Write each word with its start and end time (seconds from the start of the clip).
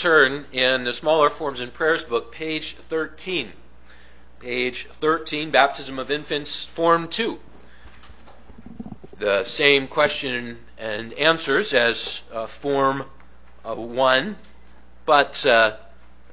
Turn 0.00 0.46
in 0.50 0.84
the 0.84 0.94
smaller 0.94 1.28
forms 1.28 1.60
and 1.60 1.74
prayers 1.74 2.06
book, 2.06 2.32
page 2.32 2.74
13. 2.74 3.52
Page 4.38 4.86
13, 4.86 5.50
Baptism 5.50 5.98
of 5.98 6.10
Infants, 6.10 6.64
Form 6.64 7.06
2. 7.06 7.38
The 9.18 9.44
same 9.44 9.88
question 9.88 10.56
and 10.78 11.12
answers 11.12 11.74
as 11.74 12.22
uh, 12.32 12.46
Form 12.46 13.04
uh, 13.62 13.74
1, 13.74 14.36
but 15.04 15.44
uh, 15.44 15.76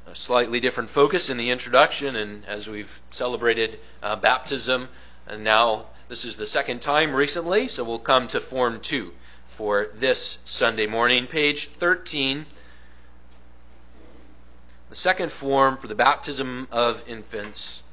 a 0.06 0.16
slightly 0.16 0.62
different 0.62 0.90
focus 0.90 1.30
in 1.30 1.36
the 1.36 1.50
introduction. 1.50 2.16
And 2.16 2.46
as 2.46 2.70
we've 2.70 3.02
celebrated 3.10 3.80
uh, 4.02 4.16
baptism, 4.16 4.88
and 5.28 5.44
now 5.44 5.88
this 6.08 6.24
is 6.24 6.38
the 6.38 6.48
second 6.48 6.82
time 6.82 7.14
recently, 7.14 7.68
so 7.68 7.84
we'll 7.84 8.00
come 8.00 8.30
to 8.30 8.40
Form 8.40 8.80
2 8.80 9.12
for 9.48 9.90
this 9.96 10.38
Sunday 10.46 10.88
morning. 10.88 11.28
Page 11.28 11.68
13 11.68 12.46
the 14.90 14.96
second 14.96 15.32
form 15.32 15.78
for 15.78 15.88
the 15.88 15.96
baptism 15.96 16.68
of 16.72 17.04
infants. 17.08 17.84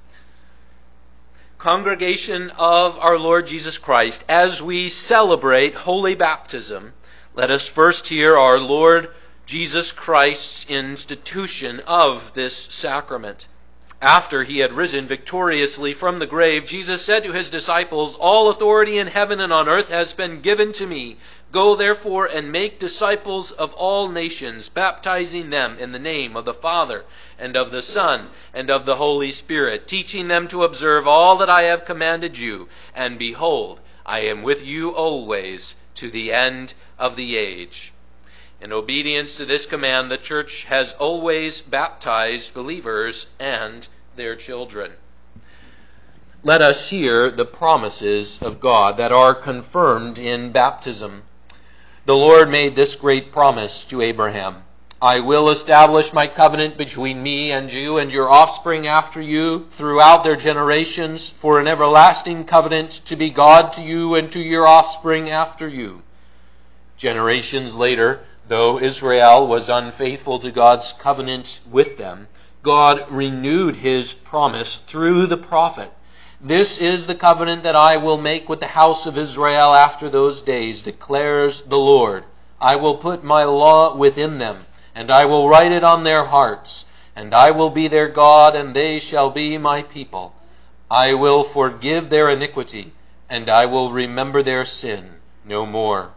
Congregation 1.58 2.50
of 2.50 2.98
our 2.98 3.18
Lord 3.18 3.46
Jesus 3.46 3.78
Christ, 3.78 4.24
as 4.28 4.62
we 4.62 4.90
celebrate 4.90 5.74
holy 5.74 6.14
baptism, 6.14 6.92
let 7.34 7.50
us 7.50 7.66
first 7.66 8.06
hear 8.06 8.36
our 8.36 8.58
Lord 8.58 9.08
Jesus 9.46 9.92
Christ's 9.92 10.66
institution 10.68 11.80
of 11.80 12.32
this 12.34 12.56
sacrament. 12.56 13.48
After 14.06 14.42
he 14.42 14.58
had 14.58 14.74
risen 14.74 15.06
victoriously 15.06 15.94
from 15.94 16.18
the 16.18 16.26
grave, 16.26 16.66
Jesus 16.66 17.02
said 17.02 17.24
to 17.24 17.32
his 17.32 17.48
disciples, 17.48 18.16
All 18.16 18.50
authority 18.50 18.98
in 18.98 19.06
heaven 19.06 19.40
and 19.40 19.50
on 19.50 19.66
earth 19.66 19.88
has 19.88 20.12
been 20.12 20.42
given 20.42 20.72
to 20.72 20.86
me. 20.86 21.16
Go 21.52 21.74
therefore 21.74 22.26
and 22.26 22.52
make 22.52 22.78
disciples 22.78 23.50
of 23.50 23.72
all 23.72 24.08
nations, 24.08 24.68
baptizing 24.68 25.48
them 25.48 25.78
in 25.78 25.92
the 25.92 25.98
name 25.98 26.36
of 26.36 26.44
the 26.44 26.52
Father, 26.52 27.06
and 27.38 27.56
of 27.56 27.70
the 27.70 27.80
Son, 27.80 28.28
and 28.52 28.68
of 28.68 28.84
the 28.84 28.96
Holy 28.96 29.32
Spirit, 29.32 29.88
teaching 29.88 30.28
them 30.28 30.48
to 30.48 30.64
observe 30.64 31.08
all 31.08 31.38
that 31.38 31.48
I 31.48 31.62
have 31.62 31.86
commanded 31.86 32.36
you. 32.36 32.68
And 32.94 33.18
behold, 33.18 33.80
I 34.04 34.20
am 34.20 34.42
with 34.42 34.62
you 34.62 34.90
always 34.90 35.76
to 35.94 36.10
the 36.10 36.30
end 36.30 36.74
of 36.98 37.16
the 37.16 37.38
age. 37.38 37.94
In 38.60 38.70
obedience 38.72 39.36
to 39.36 39.44
this 39.44 39.66
command, 39.66 40.10
the 40.10 40.18
church 40.18 40.64
has 40.64 40.92
always 40.94 41.60
baptized 41.62 42.54
believers 42.54 43.26
and 43.38 43.86
their 44.16 44.36
children. 44.36 44.92
Let 46.42 46.62
us 46.62 46.90
hear 46.90 47.30
the 47.30 47.44
promises 47.44 48.42
of 48.42 48.60
God 48.60 48.98
that 48.98 49.12
are 49.12 49.34
confirmed 49.34 50.18
in 50.18 50.52
baptism. 50.52 51.22
The 52.06 52.16
Lord 52.16 52.50
made 52.50 52.76
this 52.76 52.96
great 52.96 53.32
promise 53.32 53.84
to 53.86 54.02
Abraham 54.02 54.64
I 55.04 55.20
will 55.20 55.50
establish 55.50 56.14
my 56.14 56.26
covenant 56.28 56.78
between 56.78 57.22
me 57.22 57.52
and 57.52 57.70
you 57.70 57.98
and 57.98 58.10
your 58.10 58.30
offspring 58.30 58.86
after 58.86 59.20
you 59.20 59.66
throughout 59.72 60.24
their 60.24 60.36
generations 60.36 61.28
for 61.28 61.60
an 61.60 61.66
everlasting 61.66 62.44
covenant 62.44 62.90
to 63.04 63.14
be 63.14 63.28
God 63.28 63.74
to 63.74 63.82
you 63.82 64.14
and 64.14 64.32
to 64.32 64.40
your 64.40 64.66
offspring 64.66 65.28
after 65.28 65.68
you. 65.68 66.00
Generations 66.96 67.76
later, 67.76 68.20
though 68.48 68.78
Israel 68.78 69.46
was 69.46 69.68
unfaithful 69.68 70.38
to 70.38 70.50
God's 70.50 70.94
covenant 70.94 71.60
with 71.70 71.98
them, 71.98 72.28
God 72.64 73.06
renewed 73.10 73.76
his 73.76 74.12
promise 74.12 74.74
through 74.88 75.28
the 75.28 75.36
prophet 75.36 75.92
this 76.46 76.76
is 76.76 77.06
the 77.06 77.14
covenant 77.14 77.62
that 77.62 77.74
I 77.74 77.96
will 77.96 78.18
make 78.18 78.50
with 78.50 78.60
the 78.60 78.66
house 78.66 79.06
of 79.06 79.16
Israel 79.16 79.72
after 79.72 80.10
those 80.10 80.42
days, 80.42 80.82
declares 80.82 81.62
the 81.62 81.78
Lord. 81.78 82.24
I 82.60 82.76
will 82.76 82.96
put 82.96 83.24
my 83.24 83.44
law 83.44 83.96
within 83.96 84.36
them, 84.36 84.66
and 84.94 85.10
I 85.10 85.24
will 85.24 85.48
write 85.48 85.72
it 85.72 85.82
on 85.82 86.04
their 86.04 86.24
hearts, 86.24 86.84
and 87.16 87.32
I 87.32 87.50
will 87.52 87.70
be 87.70 87.88
their 87.88 88.08
God, 88.08 88.54
and 88.54 88.76
they 88.76 89.00
shall 89.00 89.30
be 89.30 89.56
my 89.56 89.84
people. 89.84 90.34
I 90.90 91.14
will 91.14 91.44
forgive 91.44 92.10
their 92.10 92.28
iniquity, 92.28 92.92
and 93.30 93.48
I 93.48 93.64
will 93.64 93.90
remember 93.90 94.42
their 94.42 94.66
sin 94.66 95.14
no 95.46 95.64
more. 95.64 96.12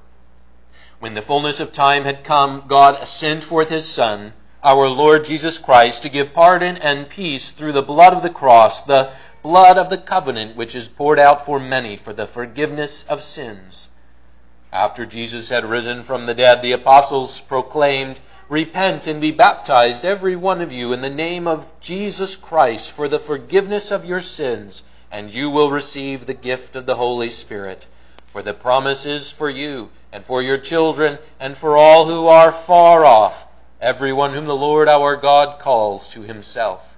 When 0.99 1.13
the 1.13 1.21
fullness 1.21 1.61
of 1.61 1.71
time 1.71 2.03
had 2.03 2.25
come, 2.25 2.65
God 2.67 3.07
sent 3.07 3.45
forth 3.45 3.69
his 3.69 3.89
Son, 3.89 4.33
our 4.63 4.87
Lord 4.87 5.25
Jesus 5.25 5.57
Christ, 5.57 6.03
to 6.03 6.09
give 6.09 6.33
pardon 6.33 6.77
and 6.77 7.07
peace 7.09 7.51
through 7.51 7.73
the 7.73 7.81
blood 7.81 8.13
of 8.13 8.23
the 8.23 8.29
cross, 8.29 8.81
the 8.81 9.11
blood 9.43 9.77
of 9.77 9.89
the 9.89 9.97
covenant 9.97 10.55
which 10.55 10.75
is 10.75 10.87
poured 10.87 11.19
out 11.19 11.45
for 11.45 11.59
many 11.59 11.95
for 11.95 12.11
the 12.11 12.27
forgiveness 12.27 13.03
of 13.03 13.21
sins. 13.23 13.89
After 14.73 15.05
Jesus 15.05 15.47
had 15.49 15.63
risen 15.63 16.03
from 16.03 16.25
the 16.25 16.33
dead, 16.33 16.61
the 16.61 16.73
apostles 16.73 17.39
proclaimed, 17.39 18.19
Repent 18.49 19.07
and 19.07 19.21
be 19.21 19.31
baptized, 19.31 20.03
every 20.03 20.35
one 20.35 20.61
of 20.61 20.71
you, 20.71 20.91
in 20.91 21.01
the 21.01 21.09
name 21.09 21.47
of 21.47 21.71
Jesus 21.79 22.35
Christ 22.35 22.91
for 22.91 23.07
the 23.07 23.19
forgiveness 23.19 23.91
of 23.91 24.05
your 24.05 24.21
sins, 24.21 24.83
and 25.11 25.33
you 25.33 25.49
will 25.49 25.71
receive 25.71 26.25
the 26.25 26.33
gift 26.33 26.75
of 26.75 26.85
the 26.85 26.95
Holy 26.95 27.29
Spirit. 27.29 27.85
For 28.33 28.41
the 28.41 28.53
promise 28.53 29.05
is 29.05 29.31
for 29.31 29.49
you, 29.49 29.89
and 30.11 30.25
for 30.25 30.41
your 30.41 30.57
children, 30.57 31.17
and 31.39 31.57
for 31.57 31.77
all 31.77 32.05
who 32.05 32.27
are 32.27 32.51
far 32.51 33.05
off, 33.05 33.46
everyone 33.81 34.33
whom 34.33 34.45
the 34.45 34.55
Lord 34.55 34.89
our 34.89 35.15
God 35.15 35.59
calls 35.59 36.07
to 36.09 36.21
himself. 36.21 36.97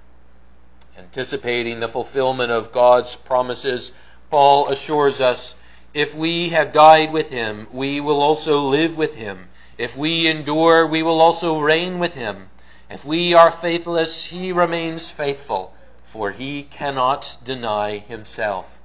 Anticipating 0.96 1.80
the 1.80 1.88
fulfillment 1.88 2.50
of 2.50 2.72
God's 2.72 3.16
promises, 3.16 3.92
Paul 4.30 4.68
assures 4.68 5.20
us 5.20 5.54
if 5.92 6.14
we 6.14 6.50
have 6.50 6.72
died 6.72 7.12
with 7.12 7.30
him, 7.30 7.66
we 7.72 8.00
will 8.00 8.22
also 8.22 8.60
live 8.60 8.96
with 8.96 9.16
him. 9.16 9.48
If 9.76 9.96
we 9.96 10.28
endure, 10.28 10.86
we 10.86 11.02
will 11.02 11.20
also 11.20 11.58
reign 11.58 11.98
with 11.98 12.14
him. 12.14 12.48
If 12.88 13.04
we 13.04 13.34
are 13.34 13.50
faithless, 13.50 14.24
he 14.24 14.52
remains 14.52 15.10
faithful, 15.10 15.74
for 16.04 16.30
he 16.30 16.62
cannot 16.62 17.38
deny 17.44 17.98
himself. 17.98 18.78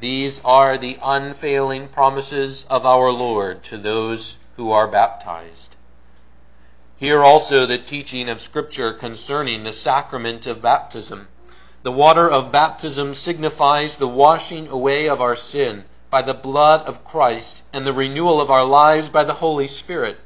These 0.00 0.40
are 0.44 0.76
the 0.76 0.98
unfailing 1.02 1.88
promises 1.88 2.64
of 2.68 2.84
our 2.84 3.12
Lord 3.12 3.62
to 3.64 3.78
those 3.78 4.36
who 4.56 4.72
are 4.72 4.88
baptized. 4.88 5.71
Hear 7.02 7.24
also 7.24 7.66
the 7.66 7.78
teaching 7.78 8.28
of 8.28 8.40
Scripture 8.40 8.92
concerning 8.92 9.64
the 9.64 9.72
sacrament 9.72 10.46
of 10.46 10.62
baptism. 10.62 11.26
The 11.82 11.90
water 11.90 12.30
of 12.30 12.52
baptism 12.52 13.14
signifies 13.14 13.96
the 13.96 14.06
washing 14.06 14.68
away 14.68 15.08
of 15.08 15.20
our 15.20 15.34
sin 15.34 15.82
by 16.10 16.22
the 16.22 16.32
blood 16.32 16.82
of 16.82 17.04
Christ 17.04 17.64
and 17.72 17.84
the 17.84 17.92
renewal 17.92 18.40
of 18.40 18.52
our 18.52 18.64
lives 18.64 19.08
by 19.08 19.24
the 19.24 19.34
Holy 19.34 19.66
Spirit. 19.66 20.20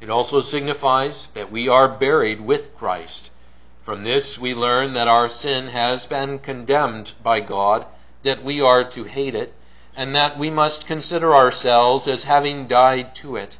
It 0.00 0.08
also 0.08 0.40
signifies 0.40 1.26
that 1.34 1.52
we 1.52 1.68
are 1.68 1.86
buried 1.86 2.40
with 2.40 2.74
Christ. 2.78 3.30
From 3.82 4.02
this 4.02 4.38
we 4.38 4.54
learn 4.54 4.94
that 4.94 5.08
our 5.08 5.28
sin 5.28 5.68
has 5.68 6.06
been 6.06 6.38
condemned 6.38 7.12
by 7.22 7.40
God, 7.40 7.84
that 8.22 8.42
we 8.42 8.58
are 8.62 8.84
to 8.84 9.04
hate 9.04 9.34
it, 9.34 9.52
and 9.94 10.16
that 10.16 10.38
we 10.38 10.48
must 10.48 10.86
consider 10.86 11.34
ourselves 11.34 12.08
as 12.08 12.24
having 12.24 12.68
died 12.68 13.14
to 13.16 13.36
it. 13.36 13.58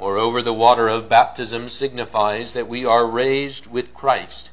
Moreover, 0.00 0.42
the 0.42 0.52
water 0.52 0.86
of 0.86 1.08
baptism 1.08 1.68
signifies 1.68 2.52
that 2.52 2.68
we 2.68 2.84
are 2.84 3.04
raised 3.04 3.66
with 3.66 3.92
Christ. 3.92 4.52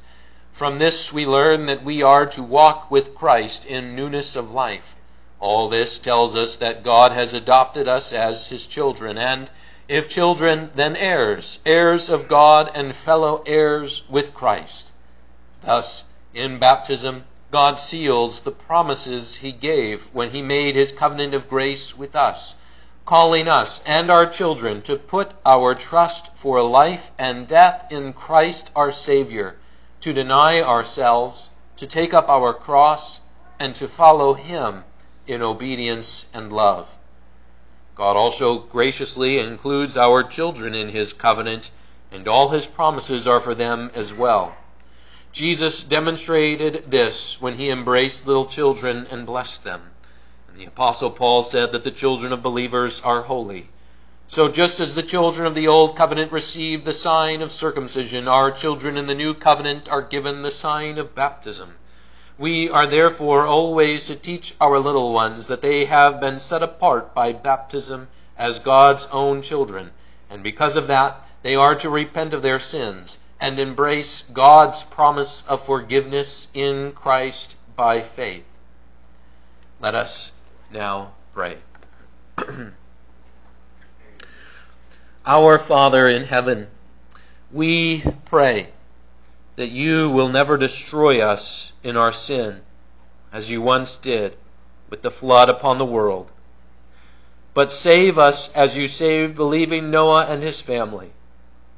From 0.50 0.80
this 0.80 1.12
we 1.12 1.24
learn 1.24 1.66
that 1.66 1.84
we 1.84 2.02
are 2.02 2.26
to 2.26 2.42
walk 2.42 2.90
with 2.90 3.14
Christ 3.14 3.64
in 3.64 3.94
newness 3.94 4.34
of 4.34 4.50
life. 4.50 4.96
All 5.38 5.68
this 5.68 6.00
tells 6.00 6.34
us 6.34 6.56
that 6.56 6.82
God 6.82 7.12
has 7.12 7.32
adopted 7.32 7.86
us 7.86 8.12
as 8.12 8.48
his 8.48 8.66
children, 8.66 9.18
and 9.18 9.48
if 9.86 10.08
children, 10.08 10.72
then 10.74 10.96
heirs, 10.96 11.60
heirs 11.64 12.08
of 12.08 12.26
God 12.26 12.72
and 12.74 12.96
fellow 12.96 13.44
heirs 13.46 14.02
with 14.08 14.34
Christ. 14.34 14.90
Thus, 15.62 16.02
in 16.34 16.58
baptism, 16.58 17.22
God 17.52 17.78
seals 17.78 18.40
the 18.40 18.50
promises 18.50 19.36
he 19.36 19.52
gave 19.52 20.12
when 20.12 20.30
he 20.30 20.42
made 20.42 20.74
his 20.74 20.90
covenant 20.90 21.34
of 21.34 21.48
grace 21.48 21.96
with 21.96 22.16
us 22.16 22.55
calling 23.06 23.46
us 23.46 23.80
and 23.86 24.10
our 24.10 24.26
children 24.26 24.82
to 24.82 24.96
put 24.96 25.30
our 25.46 25.76
trust 25.76 26.28
for 26.34 26.60
life 26.60 27.12
and 27.16 27.46
death 27.46 27.86
in 27.90 28.12
Christ 28.12 28.68
our 28.74 28.90
Savior, 28.90 29.56
to 30.00 30.12
deny 30.12 30.60
ourselves, 30.60 31.50
to 31.76 31.86
take 31.86 32.12
up 32.12 32.28
our 32.28 32.52
cross, 32.52 33.20
and 33.60 33.74
to 33.76 33.86
follow 33.86 34.34
Him 34.34 34.82
in 35.26 35.40
obedience 35.40 36.26
and 36.34 36.52
love. 36.52 36.94
God 37.94 38.16
also 38.16 38.58
graciously 38.58 39.38
includes 39.38 39.96
our 39.96 40.24
children 40.24 40.74
in 40.74 40.88
His 40.88 41.12
covenant, 41.12 41.70
and 42.10 42.26
all 42.26 42.48
His 42.48 42.66
promises 42.66 43.28
are 43.28 43.40
for 43.40 43.54
them 43.54 43.90
as 43.94 44.12
well. 44.12 44.56
Jesus 45.32 45.84
demonstrated 45.84 46.90
this 46.90 47.40
when 47.40 47.54
He 47.54 47.70
embraced 47.70 48.26
little 48.26 48.46
children 48.46 49.06
and 49.10 49.26
blessed 49.26 49.62
them. 49.62 49.92
The 50.56 50.64
Apostle 50.64 51.10
Paul 51.10 51.42
said 51.42 51.72
that 51.72 51.84
the 51.84 51.90
children 51.90 52.32
of 52.32 52.42
believers 52.42 53.02
are 53.02 53.20
holy. 53.20 53.68
So 54.26 54.48
just 54.48 54.80
as 54.80 54.94
the 54.94 55.02
children 55.02 55.46
of 55.46 55.54
the 55.54 55.68
Old 55.68 55.96
Covenant 55.96 56.32
received 56.32 56.86
the 56.86 56.94
sign 56.94 57.42
of 57.42 57.52
circumcision, 57.52 58.26
our 58.26 58.50
children 58.50 58.96
in 58.96 59.06
the 59.06 59.14
New 59.14 59.34
Covenant 59.34 59.90
are 59.90 60.00
given 60.00 60.40
the 60.40 60.50
sign 60.50 60.96
of 60.96 61.14
baptism. 61.14 61.74
We 62.38 62.70
are 62.70 62.86
therefore 62.86 63.46
always 63.46 64.06
to 64.06 64.16
teach 64.16 64.54
our 64.58 64.78
little 64.78 65.12
ones 65.12 65.46
that 65.48 65.60
they 65.60 65.84
have 65.84 66.20
been 66.20 66.38
set 66.38 66.62
apart 66.62 67.12
by 67.12 67.34
baptism 67.34 68.08
as 68.38 68.58
God's 68.58 69.06
own 69.12 69.42
children, 69.42 69.90
and 70.30 70.42
because 70.42 70.74
of 70.74 70.86
that, 70.86 71.22
they 71.42 71.54
are 71.54 71.74
to 71.74 71.90
repent 71.90 72.32
of 72.32 72.40
their 72.40 72.60
sins 72.60 73.18
and 73.38 73.60
embrace 73.60 74.22
God's 74.32 74.84
promise 74.84 75.44
of 75.48 75.66
forgiveness 75.66 76.48
in 76.54 76.92
Christ 76.92 77.58
by 77.76 78.00
faith. 78.00 78.44
Let 79.82 79.94
us 79.94 80.32
now 80.72 81.12
pray. 81.32 81.58
Our 85.24 85.58
Father 85.58 86.06
in 86.06 86.24
heaven, 86.24 86.68
we 87.50 88.04
pray 88.26 88.68
that 89.56 89.70
you 89.70 90.10
will 90.10 90.28
never 90.28 90.56
destroy 90.56 91.20
us 91.20 91.72
in 91.82 91.96
our 91.96 92.12
sin, 92.12 92.60
as 93.32 93.50
you 93.50 93.60
once 93.60 93.96
did 93.96 94.36
with 94.88 95.02
the 95.02 95.10
flood 95.10 95.48
upon 95.48 95.78
the 95.78 95.84
world, 95.84 96.30
but 97.54 97.72
save 97.72 98.18
us 98.18 98.50
as 98.52 98.76
you 98.76 98.86
saved 98.86 99.34
believing 99.34 99.90
Noah 99.90 100.26
and 100.26 100.42
his 100.42 100.60
family, 100.60 101.12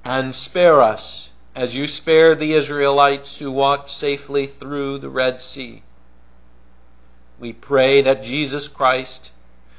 and 0.05 0.35
spare 0.35 0.83
us 0.83 1.31
as 1.55 1.75
you 1.75 1.87
spared 1.87 2.39
the 2.39 2.53
Israelites 2.53 3.39
who 3.39 3.51
walked 3.51 3.91
safely 3.91 4.47
through 4.47 4.99
the 4.99 5.09
Red 5.09 5.41
Sea. 5.41 5.83
We 7.39 7.53
pray 7.53 8.03
that 8.03 8.25
Jesus 8.25 8.69
Christ, 8.69 9.31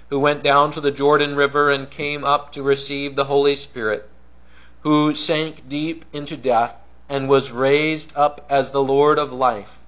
who 0.10 0.20
went 0.20 0.44
down 0.44 0.72
to 0.72 0.82
the 0.82 0.92
Jordan 0.92 1.36
River 1.36 1.70
and 1.70 1.90
came 1.90 2.24
up 2.24 2.54
to 2.54 2.64
receive 2.64 3.16
the 3.16 3.26
Holy 3.26 3.56
Spirit, 3.56 4.10
who 4.82 5.14
sank 5.14 5.68
deep 5.68 6.06
into 6.14 6.38
death 6.38 6.78
and 7.10 7.28
was 7.28 7.52
raised 7.52 8.14
up 8.16 8.46
as 8.50 8.72
the 8.72 8.84
Lord 8.84 9.20
of 9.20 9.34
life, 9.34 9.80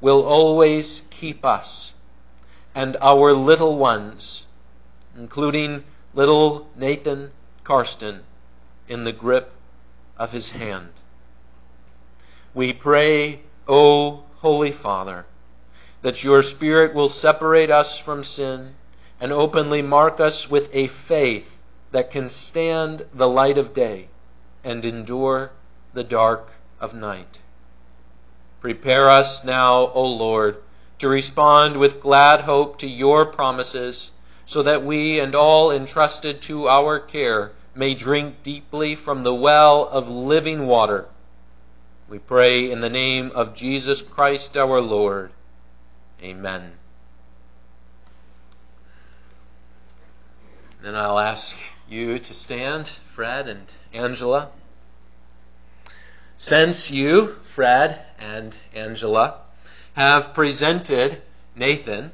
will 0.00 0.22
always 0.22 1.02
keep 1.10 1.44
us 1.44 1.94
and 2.74 2.96
our 3.00 3.32
little 3.32 3.78
ones, 3.78 4.46
including 5.16 5.82
little 6.14 6.68
Nathan 6.76 7.30
Karsten, 7.64 8.22
in 8.86 9.04
the 9.04 9.12
grip 9.12 9.52
of 10.16 10.32
his 10.32 10.50
hand. 10.50 10.90
We 12.54 12.72
pray, 12.72 13.40
O 13.66 14.24
Holy 14.36 14.70
Father, 14.70 15.26
that 16.02 16.22
your 16.22 16.42
Spirit 16.42 16.94
will 16.94 17.08
separate 17.08 17.70
us 17.70 17.98
from 17.98 18.22
sin 18.22 18.74
and 19.20 19.32
openly 19.32 19.82
mark 19.82 20.20
us 20.20 20.48
with 20.48 20.68
a 20.72 20.86
faith 20.86 21.58
that 21.90 22.10
can 22.10 22.28
stand 22.28 23.04
the 23.12 23.28
light 23.28 23.58
of 23.58 23.74
day 23.74 24.08
and 24.62 24.84
endure 24.84 25.50
the 25.94 26.04
dark 26.04 26.48
of 26.80 26.94
night. 26.94 27.40
Prepare 28.60 29.08
us 29.08 29.44
now, 29.44 29.90
O 29.92 30.04
Lord, 30.04 30.56
to 30.98 31.08
respond 31.08 31.76
with 31.76 32.00
glad 32.00 32.42
hope 32.42 32.78
to 32.78 32.88
your 32.88 33.26
promises, 33.26 34.10
so 34.46 34.62
that 34.62 34.84
we 34.84 35.20
and 35.20 35.34
all 35.34 35.70
entrusted 35.70 36.42
to 36.42 36.68
our 36.68 36.98
care 36.98 37.52
may 37.74 37.94
drink 37.94 38.42
deeply 38.42 38.94
from 38.94 39.22
the 39.22 39.34
well 39.34 39.86
of 39.86 40.08
living 40.08 40.66
water. 40.66 41.06
We 42.08 42.18
pray 42.18 42.70
in 42.70 42.80
the 42.80 42.90
name 42.90 43.30
of 43.34 43.54
Jesus 43.54 44.02
Christ 44.02 44.56
our 44.56 44.80
Lord. 44.80 45.30
Amen. 46.22 46.72
Then 50.82 50.94
I'll 50.94 51.18
ask 51.18 51.56
you 51.88 52.18
to 52.18 52.34
stand, 52.34 52.88
Fred 52.88 53.48
and 53.48 53.66
Angela. 53.92 54.50
Since 56.36 56.90
you, 56.90 57.36
Fred 57.42 58.00
and 58.18 58.54
Angela, 58.74 59.38
have 59.94 60.34
presented 60.34 61.20
Nathan 61.56 62.12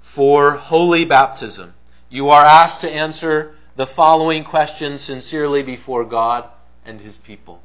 for 0.00 0.52
holy 0.52 1.06
baptism, 1.06 1.72
you 2.10 2.28
are 2.28 2.44
asked 2.44 2.82
to 2.82 2.90
answer 2.90 3.54
the 3.76 3.86
following 3.86 4.44
questions 4.44 5.00
sincerely 5.00 5.62
before 5.62 6.04
God 6.04 6.44
and 6.84 7.00
his 7.00 7.16
people. 7.16 7.62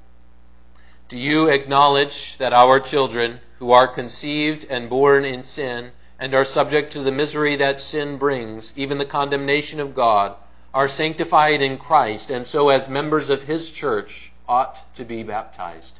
Do 1.09 1.17
you 1.17 1.49
acknowledge 1.49 2.37
that 2.37 2.53
our 2.53 2.79
children, 2.79 3.41
who 3.59 3.71
are 3.71 3.87
conceived 3.87 4.65
and 4.69 4.89
born 4.89 5.25
in 5.25 5.43
sin, 5.43 5.91
and 6.19 6.33
are 6.33 6.45
subject 6.45 6.93
to 6.93 7.01
the 7.01 7.11
misery 7.11 7.55
that 7.55 7.79
sin 7.79 8.17
brings, 8.17 8.71
even 8.75 8.97
the 8.97 9.05
condemnation 9.05 9.79
of 9.79 9.95
God, 9.95 10.35
are 10.73 10.87
sanctified 10.87 11.61
in 11.61 11.77
Christ, 11.77 12.29
and 12.29 12.45
so 12.45 12.69
as 12.69 12.87
members 12.87 13.29
of 13.29 13.43
His 13.43 13.71
church 13.71 14.31
ought 14.47 14.93
to 14.93 15.03
be 15.03 15.23
baptized? 15.23 15.95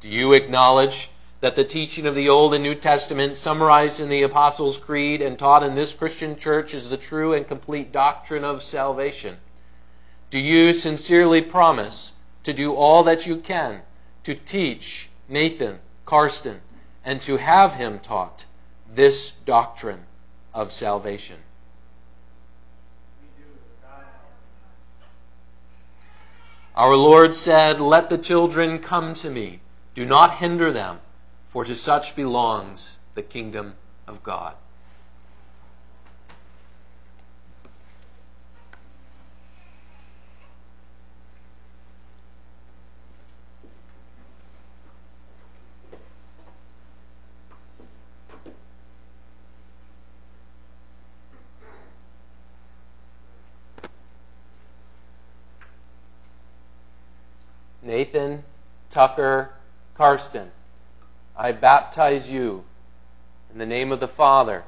Do 0.00 0.08
you 0.08 0.32
acknowledge 0.32 1.10
that 1.40 1.54
the 1.54 1.64
teaching 1.64 2.06
of 2.06 2.14
the 2.14 2.28
Old 2.28 2.54
and 2.54 2.62
New 2.62 2.74
Testament, 2.74 3.38
summarized 3.38 4.00
in 4.00 4.08
the 4.08 4.22
Apostles' 4.22 4.78
Creed 4.78 5.22
and 5.22 5.38
taught 5.38 5.62
in 5.62 5.74
this 5.74 5.92
Christian 5.92 6.36
church, 6.36 6.74
is 6.74 6.88
the 6.88 6.96
true 6.96 7.32
and 7.32 7.46
complete 7.46 7.92
doctrine 7.92 8.44
of 8.44 8.62
salvation? 8.62 9.36
Do 10.30 10.38
you 10.38 10.72
sincerely 10.72 11.42
promise 11.42 12.12
to 12.42 12.52
do 12.52 12.74
all 12.74 13.04
that 13.04 13.26
you 13.26 13.36
can 13.36 13.82
to 14.24 14.34
teach 14.34 15.08
Nathan 15.28 15.78
Karsten 16.06 16.60
and 17.04 17.20
to 17.22 17.36
have 17.36 17.74
him 17.74 17.98
taught 17.98 18.46
this 18.94 19.32
doctrine 19.44 20.04
of 20.54 20.72
salvation. 20.72 21.36
Our 26.74 26.94
Lord 26.94 27.34
said, 27.34 27.80
Let 27.80 28.10
the 28.10 28.18
children 28.18 28.78
come 28.78 29.14
to 29.14 29.30
me. 29.30 29.60
Do 29.94 30.04
not 30.04 30.36
hinder 30.36 30.72
them, 30.72 31.00
for 31.48 31.64
to 31.64 31.74
such 31.74 32.14
belongs 32.14 32.98
the 33.14 33.22
kingdom 33.22 33.74
of 34.06 34.22
God. 34.22 34.54
Nathan 57.86 58.42
Tucker 58.90 59.50
Karsten, 59.94 60.50
I 61.36 61.52
baptize 61.52 62.28
you 62.28 62.64
in 63.52 63.58
the 63.58 63.66
name 63.66 63.92
of 63.92 64.00
the 64.00 64.08
Father, 64.08 64.64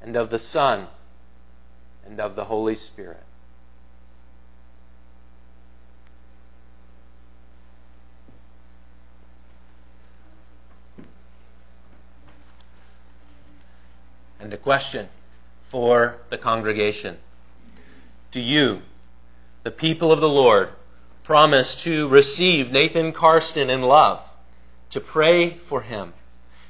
and 0.00 0.16
of 0.16 0.30
the 0.30 0.38
Son, 0.38 0.86
and 2.06 2.18
of 2.20 2.34
the 2.34 2.44
Holy 2.44 2.74
Spirit. 2.74 3.22
And 14.40 14.52
a 14.52 14.56
question 14.58 15.08
for 15.68 16.16
the 16.30 16.38
congregation. 16.38 17.18
Do 18.30 18.40
you, 18.40 18.82
the 19.62 19.70
people 19.70 20.10
of 20.10 20.20
the 20.20 20.28
Lord, 20.28 20.70
promise 21.24 21.82
to 21.84 22.06
receive 22.08 22.70
Nathan 22.70 23.12
Karsten 23.12 23.70
in 23.70 23.82
love, 23.82 24.22
to 24.90 25.00
pray 25.00 25.50
for 25.50 25.80
him, 25.80 26.12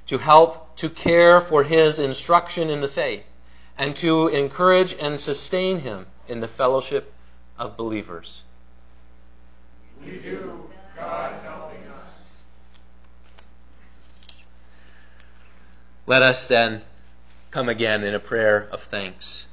to 0.07 0.17
help 0.17 0.77
to 0.77 0.89
care 0.89 1.41
for 1.41 1.63
his 1.65 1.99
instruction 1.99 2.71
in 2.71 2.81
the 2.81 2.89
faith, 2.89 3.25
and 3.77 3.95
to 3.97 4.29
encourage 4.29 4.95
and 4.95 5.21
sustain 5.21 5.81
him 5.81 6.07
in 6.29 6.41
the 6.41 6.49
fellowship 6.49 7.13
of 7.59 7.77
believers. 7.77 8.45
We 10.05 10.19
do, 10.19 10.69
God 10.97 11.35
helping 11.43 11.83
us. 11.89 12.37
Let 16.07 16.23
us 16.23 16.47
then 16.47 16.83
come 17.51 17.69
again 17.69 18.05
in 18.05 18.15
a 18.15 18.21
prayer 18.21 18.69
of 18.71 18.83
thanks. 18.83 19.47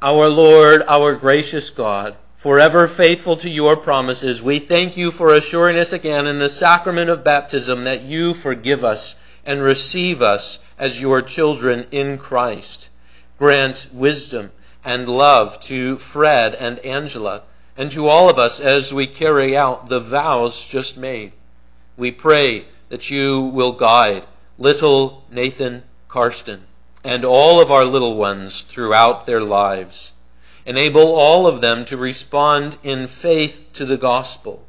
Our 0.00 0.28
Lord, 0.28 0.82
our 0.86 1.14
gracious 1.14 1.70
God, 1.70 2.16
forever 2.42 2.88
faithful 2.88 3.36
to 3.36 3.48
your 3.48 3.76
promises, 3.76 4.42
we 4.42 4.58
thank 4.58 4.96
you 4.96 5.12
for 5.12 5.32
assuring 5.32 5.78
us 5.78 5.92
again 5.92 6.26
in 6.26 6.40
the 6.40 6.48
sacrament 6.48 7.08
of 7.08 7.22
baptism 7.22 7.84
that 7.84 8.02
you 8.02 8.34
forgive 8.34 8.84
us 8.84 9.14
and 9.46 9.62
receive 9.62 10.20
us 10.20 10.58
as 10.76 11.00
your 11.00 11.22
children 11.22 11.86
in 11.92 12.18
Christ. 12.18 12.88
Grant 13.38 13.86
wisdom 13.92 14.50
and 14.84 15.08
love 15.08 15.60
to 15.60 15.98
Fred 15.98 16.56
and 16.56 16.80
Angela 16.80 17.42
and 17.76 17.92
to 17.92 18.08
all 18.08 18.28
of 18.28 18.40
us 18.40 18.58
as 18.58 18.92
we 18.92 19.06
carry 19.06 19.56
out 19.56 19.88
the 19.88 20.00
vows 20.00 20.66
just 20.66 20.96
made. 20.96 21.30
We 21.96 22.10
pray 22.10 22.64
that 22.88 23.08
you 23.08 23.40
will 23.40 23.70
guide 23.70 24.24
little 24.58 25.24
Nathan 25.30 25.84
Karsten 26.08 26.62
and 27.04 27.24
all 27.24 27.60
of 27.60 27.70
our 27.70 27.84
little 27.84 28.16
ones 28.16 28.62
throughout 28.62 29.26
their 29.26 29.42
lives. 29.42 30.11
Enable 30.64 31.14
all 31.14 31.46
of 31.46 31.60
them 31.60 31.84
to 31.86 31.96
respond 31.96 32.78
in 32.82 33.08
faith 33.08 33.68
to 33.72 33.84
the 33.84 33.96
gospel. 33.96 34.64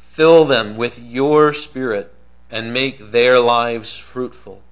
Fill 0.00 0.44
them 0.44 0.76
with 0.76 0.98
your 0.98 1.52
spirit 1.52 2.12
and 2.50 2.72
make 2.72 3.10
their 3.10 3.40
lives 3.40 3.96
fruitful. 3.96 4.62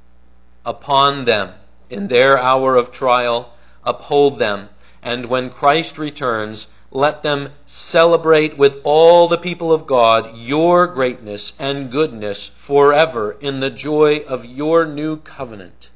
Upon 0.64 1.24
them, 1.24 1.52
in 1.90 2.08
their 2.08 2.38
hour 2.38 2.76
of 2.76 2.92
trial, 2.92 3.52
uphold 3.84 4.38
them, 4.38 4.68
and 5.02 5.26
when 5.26 5.50
Christ 5.50 5.98
returns, 5.98 6.68
let 6.90 7.22
them 7.22 7.52
celebrate 7.66 8.56
with 8.56 8.80
all 8.84 9.26
the 9.26 9.38
people 9.38 9.72
of 9.72 9.86
God 9.86 10.36
your 10.36 10.86
greatness 10.86 11.52
and 11.58 11.90
goodness 11.90 12.46
forever 12.46 13.36
in 13.40 13.60
the 13.60 13.70
joy 13.70 14.18
of 14.18 14.44
your 14.44 14.86
new 14.86 15.16
covenant. 15.16 15.90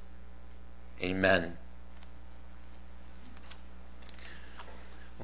Amen. 1.02 1.56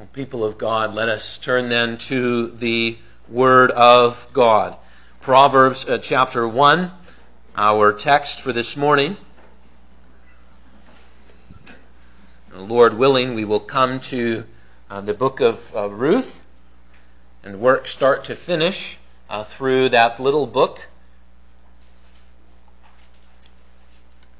Well, 0.03 0.09
people 0.13 0.45
of 0.45 0.59
God, 0.59 0.97
let 0.97 1.09
us 1.09 1.39
turn 1.39 1.69
then 1.69 1.97
to 2.09 2.49
the 2.49 2.99
Word 3.29 3.71
of 3.71 4.27
God. 4.33 4.77
Proverbs 5.21 5.89
uh, 5.89 5.99
chapter 5.99 6.49
1, 6.49 6.91
our 7.55 7.93
text 7.93 8.41
for 8.41 8.53
this 8.53 8.77
morning. 8.77 9.17
Lord 12.53 12.95
willing, 12.95 13.37
we 13.37 13.45
will 13.45 13.61
come 13.61 14.01
to 14.01 14.43
uh, 14.91 15.03
the 15.03 15.15
book 15.15 15.41
of 15.41 15.73
uh, 15.73 15.89
Ruth 15.89 16.43
and 17.45 17.61
work 17.61 17.87
start 17.87 18.25
to 18.25 18.35
finish 18.35 18.99
uh, 19.31 19.45
through 19.45 19.91
that 19.91 20.19
little 20.19 20.49
book. 20.49 20.85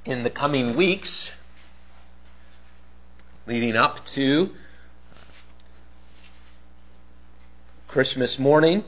In 0.05 0.25
the 0.25 0.31
coming 0.31 0.75
weeks, 0.75 1.31
leading 3.47 3.77
up 3.77 4.05
to 4.07 4.57
Christmas 7.93 8.39
morning, 8.39 8.83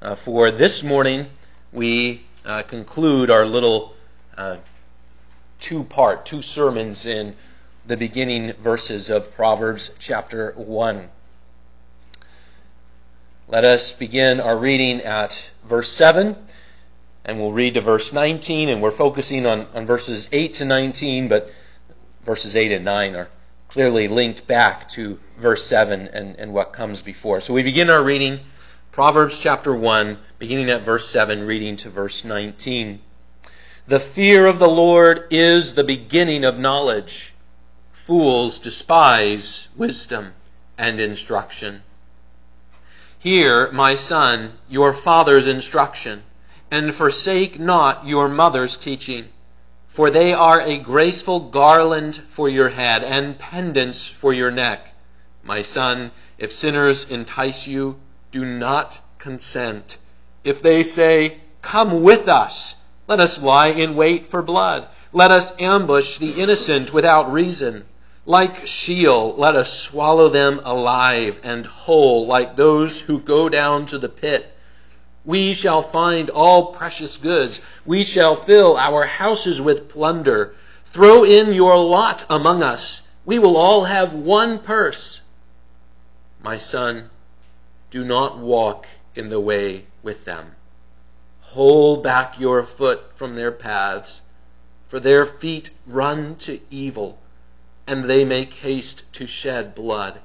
uh, 0.00 0.14
for 0.14 0.52
this 0.52 0.84
morning, 0.84 1.26
we 1.72 2.22
uh, 2.46 2.62
conclude 2.62 3.32
our 3.32 3.44
little 3.44 3.96
uh, 4.36 4.58
two 5.58 5.82
part, 5.82 6.24
two 6.24 6.40
sermons 6.40 7.04
in 7.04 7.34
the 7.88 7.96
beginning 7.96 8.52
verses 8.52 9.10
of 9.10 9.34
Proverbs 9.34 9.92
chapter 9.98 10.52
1. 10.52 11.08
Let 13.48 13.64
us 13.64 13.92
begin 13.92 14.38
our 14.38 14.56
reading 14.56 15.00
at 15.00 15.50
verse 15.64 15.90
7, 15.90 16.36
and 17.24 17.40
we'll 17.40 17.50
read 17.50 17.74
to 17.74 17.80
verse 17.80 18.12
19, 18.12 18.68
and 18.68 18.80
we're 18.80 18.92
focusing 18.92 19.46
on, 19.46 19.66
on 19.74 19.84
verses 19.84 20.28
8 20.30 20.54
to 20.54 20.64
19, 20.64 21.26
but 21.26 21.52
verses 22.22 22.54
8 22.54 22.70
and 22.70 22.84
9 22.84 23.16
are 23.16 23.28
clearly 23.68 24.08
linked 24.08 24.46
back 24.46 24.88
to 24.88 25.18
verse 25.38 25.66
7 25.66 26.08
and, 26.08 26.36
and 26.36 26.52
what 26.52 26.72
comes 26.72 27.02
before. 27.02 27.40
So 27.40 27.54
we 27.54 27.62
begin 27.62 27.90
our 27.90 28.02
reading, 28.02 28.40
Proverbs 28.92 29.38
chapter 29.38 29.74
1, 29.74 30.18
beginning 30.38 30.70
at 30.70 30.82
verse 30.82 31.08
7, 31.08 31.46
reading 31.46 31.76
to 31.76 31.90
verse 31.90 32.24
19. 32.24 33.00
The 33.86 34.00
fear 34.00 34.46
of 34.46 34.58
the 34.58 34.68
Lord 34.68 35.26
is 35.30 35.74
the 35.74 35.84
beginning 35.84 36.44
of 36.44 36.58
knowledge 36.58 37.34
Fools 38.08 38.58
despise 38.58 39.68
wisdom 39.76 40.32
and 40.78 40.98
instruction. 40.98 41.82
Hear, 43.18 43.70
my 43.70 43.96
son, 43.96 44.52
your 44.66 44.94
father's 44.94 45.46
instruction, 45.46 46.22
and 46.70 46.94
forsake 46.94 47.58
not 47.60 48.06
your 48.06 48.30
mother's 48.30 48.78
teaching, 48.78 49.28
for 49.98 50.10
they 50.12 50.32
are 50.32 50.60
a 50.60 50.78
graceful 50.78 51.40
garland 51.40 52.14
for 52.28 52.48
your 52.48 52.68
head 52.68 53.02
and 53.02 53.36
pendants 53.36 54.06
for 54.06 54.32
your 54.32 54.48
neck. 54.48 54.94
My 55.42 55.62
son, 55.62 56.12
if 56.38 56.52
sinners 56.52 57.10
entice 57.10 57.66
you, 57.66 57.96
do 58.30 58.44
not 58.44 59.00
consent. 59.18 59.96
If 60.44 60.62
they 60.62 60.84
say, 60.84 61.38
Come 61.62 62.04
with 62.04 62.28
us, 62.28 62.76
let 63.08 63.18
us 63.18 63.42
lie 63.42 63.70
in 63.70 63.96
wait 63.96 64.28
for 64.28 64.40
blood. 64.40 64.86
Let 65.12 65.32
us 65.32 65.52
ambush 65.58 66.18
the 66.18 66.30
innocent 66.30 66.92
without 66.92 67.32
reason. 67.32 67.84
Like 68.24 68.68
Sheol, 68.68 69.34
let 69.36 69.56
us 69.56 69.80
swallow 69.80 70.28
them 70.28 70.60
alive 70.64 71.40
and 71.42 71.66
whole, 71.66 72.24
like 72.24 72.54
those 72.54 73.00
who 73.00 73.18
go 73.18 73.48
down 73.48 73.86
to 73.86 73.98
the 73.98 74.08
pit. 74.08 74.54
We 75.24 75.54
shall 75.54 75.82
find 75.82 76.30
all 76.30 76.72
precious 76.72 77.16
goods. 77.16 77.60
We 77.84 78.04
shall 78.04 78.36
fill 78.36 78.76
our 78.76 79.04
houses 79.04 79.60
with 79.60 79.88
plunder. 79.88 80.54
Throw 80.86 81.24
in 81.24 81.52
your 81.52 81.76
lot 81.76 82.24
among 82.30 82.62
us. 82.62 83.02
We 83.24 83.38
will 83.38 83.56
all 83.56 83.84
have 83.84 84.12
one 84.12 84.58
purse. 84.58 85.20
My 86.42 86.58
son, 86.58 87.10
do 87.90 88.04
not 88.04 88.38
walk 88.38 88.86
in 89.14 89.28
the 89.28 89.40
way 89.40 89.86
with 90.02 90.24
them. 90.24 90.56
Hold 91.40 92.02
back 92.02 92.38
your 92.38 92.62
foot 92.62 93.16
from 93.16 93.34
their 93.34 93.52
paths, 93.52 94.22
for 94.86 95.00
their 95.00 95.26
feet 95.26 95.70
run 95.86 96.36
to 96.36 96.60
evil 96.70 97.18
and 97.88 98.04
they 98.04 98.22
make 98.22 98.52
haste 98.52 99.10
to 99.14 99.26
shed 99.26 99.74
blood. 99.74 100.20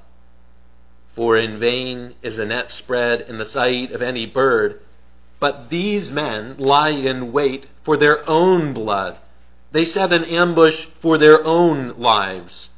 For 1.14 1.36
in 1.36 1.58
vain 1.58 2.16
is 2.22 2.40
a 2.40 2.44
net 2.44 2.72
spread 2.72 3.20
in 3.28 3.38
the 3.38 3.44
sight 3.44 3.92
of 3.92 4.02
any 4.02 4.26
bird, 4.26 4.80
but 5.38 5.70
these 5.70 6.10
men 6.10 6.56
lie 6.58 6.88
in 6.88 7.30
wait 7.30 7.68
for 7.84 7.96
their 7.96 8.28
own 8.28 8.72
blood. 8.72 9.16
They 9.70 9.84
set 9.84 10.12
an 10.12 10.24
ambush 10.24 10.86
for 10.98 11.16
their 11.16 11.44
own 11.44 11.94
lives. 11.98 12.70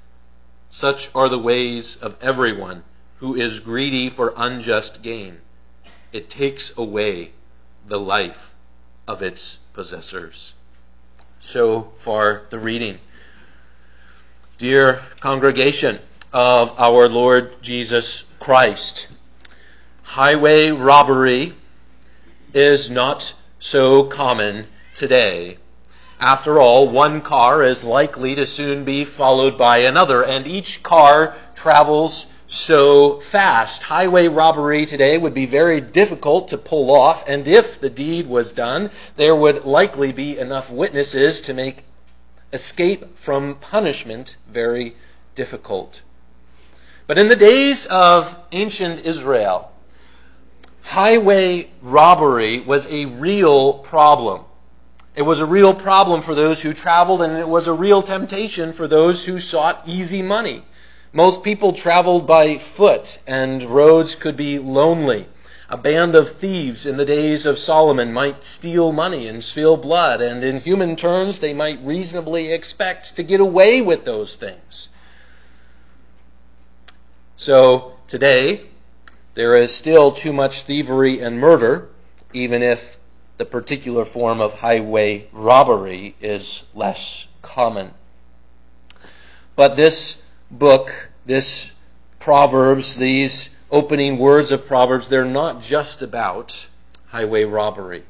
Such 0.69 1.09
are 1.15 1.31
the 1.31 1.39
ways 1.39 1.97
of 1.97 2.15
everyone 2.21 2.85
who 3.21 3.35
is 3.35 3.61
greedy 3.61 4.11
for 4.11 4.35
unjust 4.37 5.01
gain. 5.03 5.41
It 6.13 6.29
takes 6.29 6.77
away 6.77 7.31
the 7.89 7.99
life 7.99 8.53
of 9.09 9.23
its 9.23 9.57
possessors. 9.73 10.53
So 11.41 11.93
far, 12.01 12.43
the 12.51 12.59
reading. 12.59 12.99
Dear 14.59 15.03
congregation 15.21 15.99
of 16.35 16.79
our 16.79 17.09
Lord 17.09 17.63
Jesus 17.63 18.26
Christ, 18.41 19.09
highway 20.03 20.71
robbery 20.71 21.55
is 22.55 22.91
not 22.91 23.35
so 23.59 24.05
common 24.05 24.67
today. 24.95 25.59
After 26.21 26.59
all, 26.59 26.89
one 26.89 27.21
car 27.21 27.63
is 27.63 27.85
likely 27.85 28.35
to 28.37 28.47
soon 28.47 28.85
be 28.85 29.05
followed 29.05 29.59
by 29.59 29.79
another, 29.79 30.25
and 30.25 30.47
each 30.47 30.83
car 30.83 31.35
travels 31.55 32.27
so 32.47 33.21
fast. 33.21 33.83
Highway 33.83 34.29
robbery 34.29 34.87
today 34.87 35.19
would 35.19 35.35
be 35.35 35.47
very 35.47 35.81
difficult 35.81 36.49
to 36.49 36.59
pull 36.59 36.91
off, 36.91 37.29
and 37.29 37.47
if 37.49 37.81
the 37.81 37.91
deed 37.91 38.27
was 38.27 38.53
done, 38.53 38.91
there 39.17 39.35
would 39.35 39.65
likely 39.65 40.13
be 40.13 40.39
enough 40.39 40.71
witnesses 40.71 41.41
to 41.43 41.55
make 41.55 41.85
escape 42.53 43.19
from 43.19 43.57
punishment 43.57 44.37
very 44.49 44.95
difficult. 45.35 46.03
But 47.07 47.19
in 47.19 47.29
the 47.29 47.37
days 47.37 47.87
of 47.87 48.35
ancient 48.51 49.07
Israel, 49.07 49.71
highway 50.83 51.71
robbery 51.81 52.59
was 52.59 52.87
a 52.87 53.05
real 53.05 53.75
problem. 53.75 54.43
It 55.15 55.23
was 55.23 55.39
a 55.39 55.47
real 55.47 55.73
problem 55.73 56.21
for 56.21 56.35
those 56.35 56.61
who 56.61 56.73
traveled, 56.73 57.23
and 57.23 57.39
it 57.39 57.49
was 57.49 57.69
a 57.69 57.73
real 57.73 58.03
temptation 58.03 58.73
for 58.73 58.89
those 58.89 59.25
who 59.25 59.39
sought 59.39 59.85
easy 59.87 60.21
money. 60.21 60.65
Most 61.13 61.45
people 61.45 61.73
traveled 61.73 62.27
by 62.27 62.59
foot, 62.59 63.21
and 63.25 63.63
roads 63.63 64.17
could 64.17 64.37
be 64.37 64.59
lonely. 64.59 65.27
A 65.71 65.77
band 65.77 66.17
of 66.17 66.29
thieves 66.29 66.87
in 66.87 66.97
the 66.97 67.05
days 67.05 67.47
of 67.47 67.59
Solomon 67.59 68.13
might 68.13 68.45
steal 68.45 68.91
money 68.91 69.29
and 69.29 69.43
spill 69.43 69.77
blood, 69.77 70.21
and 70.21 70.43
in 70.43 70.61
human 70.61 70.97
terms, 70.97 71.39
they 71.39 71.55
might 71.55 71.85
reasonably 71.85 72.53
expect 72.53 73.15
to 73.17 73.23
get 73.23 73.41
away 73.41 73.81
with 73.81 74.05
those 74.05 74.35
things. 74.35 74.86
So, 77.47 77.93
today, 78.09 78.63
there 79.35 79.55
is 79.55 79.73
still 79.73 80.11
too 80.11 80.33
much 80.33 80.63
thievery 80.63 81.21
and 81.21 81.39
murder, 81.39 81.89
even 82.33 82.61
if 82.61 82.99
the 83.37 83.45
particular 83.45 84.05
form 84.05 84.41
of 84.41 84.53
highway 84.53 85.29
robbery 85.31 86.17
is 86.21 86.65
less 86.75 87.29
common. 87.43 87.95
But 89.55 89.77
this 89.77 90.21
book, 90.51 91.13
this 91.25 91.71
Proverbs, 92.19 92.97
these 92.97 93.49
opening 93.71 94.19
words 94.19 94.51
of 94.51 94.67
Proverbs, 94.67 95.07
they're 95.09 95.25
not 95.25 95.63
just 95.63 96.03
about 96.03 96.67
highway 97.11 97.45
robbery. 97.45 98.03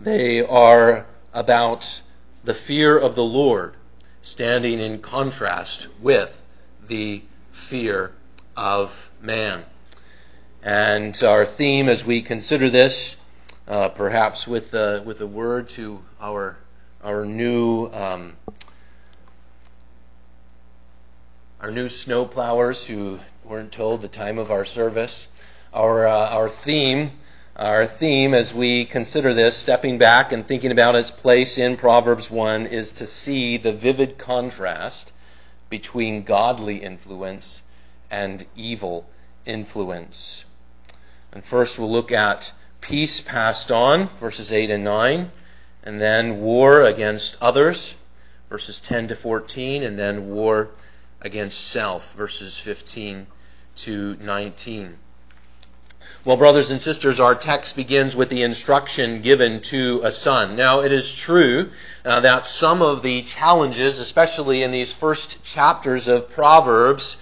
They 0.00 0.42
are 0.44 1.06
about 1.32 2.02
the 2.42 2.54
fear 2.54 2.98
of 2.98 3.14
the 3.14 3.22
Lord, 3.22 3.74
standing 4.20 4.80
in 4.80 4.98
contrast 4.98 5.86
with 6.00 6.42
the 6.88 7.22
fear 7.52 8.10
of 8.56 9.10
man. 9.20 9.64
And 10.62 11.20
our 11.22 11.44
theme 11.46 11.88
as 11.88 12.04
we 12.04 12.22
consider 12.22 12.70
this, 12.70 13.16
uh, 13.66 13.88
perhaps 13.88 14.46
with, 14.46 14.74
uh, 14.74 15.02
with 15.04 15.20
a 15.20 15.26
word 15.26 15.68
to 15.70 16.02
our, 16.20 16.56
our 17.02 17.24
new 17.24 17.86
um, 17.92 18.34
our 21.62 21.70
new 21.70 21.88
snow 21.88 22.24
plowers 22.24 22.84
who 22.84 23.20
weren't 23.44 23.70
told 23.70 24.02
the 24.02 24.08
time 24.08 24.38
of 24.38 24.50
our 24.50 24.64
service. 24.64 25.28
Our, 25.72 26.08
uh, 26.08 26.28
our 26.30 26.48
theme, 26.48 27.12
our 27.54 27.86
theme 27.86 28.34
as 28.34 28.52
we 28.52 28.84
consider 28.84 29.32
this, 29.32 29.56
stepping 29.56 29.96
back 29.96 30.32
and 30.32 30.44
thinking 30.44 30.72
about 30.72 30.96
its 30.96 31.12
place 31.12 31.58
in 31.58 31.76
Proverbs 31.76 32.28
1, 32.28 32.66
is 32.66 32.94
to 32.94 33.06
see 33.06 33.58
the 33.58 33.72
vivid 33.72 34.18
contrast 34.18 35.12
between 35.70 36.24
godly 36.24 36.78
influence 36.78 37.62
and 38.12 38.44
evil 38.54 39.08
influence. 39.46 40.44
And 41.32 41.42
first 41.42 41.78
we'll 41.78 41.90
look 41.90 42.12
at 42.12 42.52
peace 42.82 43.20
passed 43.20 43.72
on, 43.72 44.08
verses 44.18 44.52
8 44.52 44.70
and 44.70 44.84
9, 44.84 45.30
and 45.82 46.00
then 46.00 46.40
war 46.40 46.82
against 46.82 47.38
others, 47.40 47.96
verses 48.50 48.78
10 48.80 49.08
to 49.08 49.16
14, 49.16 49.82
and 49.82 49.98
then 49.98 50.28
war 50.28 50.68
against 51.22 51.58
self, 51.58 52.12
verses 52.14 52.58
15 52.58 53.26
to 53.76 54.16
19. 54.20 54.98
Well, 56.24 56.36
brothers 56.36 56.70
and 56.70 56.80
sisters, 56.80 57.18
our 57.18 57.34
text 57.34 57.74
begins 57.74 58.14
with 58.14 58.28
the 58.28 58.42
instruction 58.42 59.22
given 59.22 59.60
to 59.62 60.02
a 60.04 60.12
son. 60.12 60.54
Now, 60.54 60.80
it 60.80 60.92
is 60.92 61.12
true 61.12 61.70
uh, 62.04 62.20
that 62.20 62.44
some 62.44 62.80
of 62.82 63.02
the 63.02 63.22
challenges, 63.22 63.98
especially 63.98 64.62
in 64.62 64.70
these 64.70 64.92
first 64.92 65.42
chapters 65.44 66.06
of 66.06 66.30
Proverbs, 66.30 67.16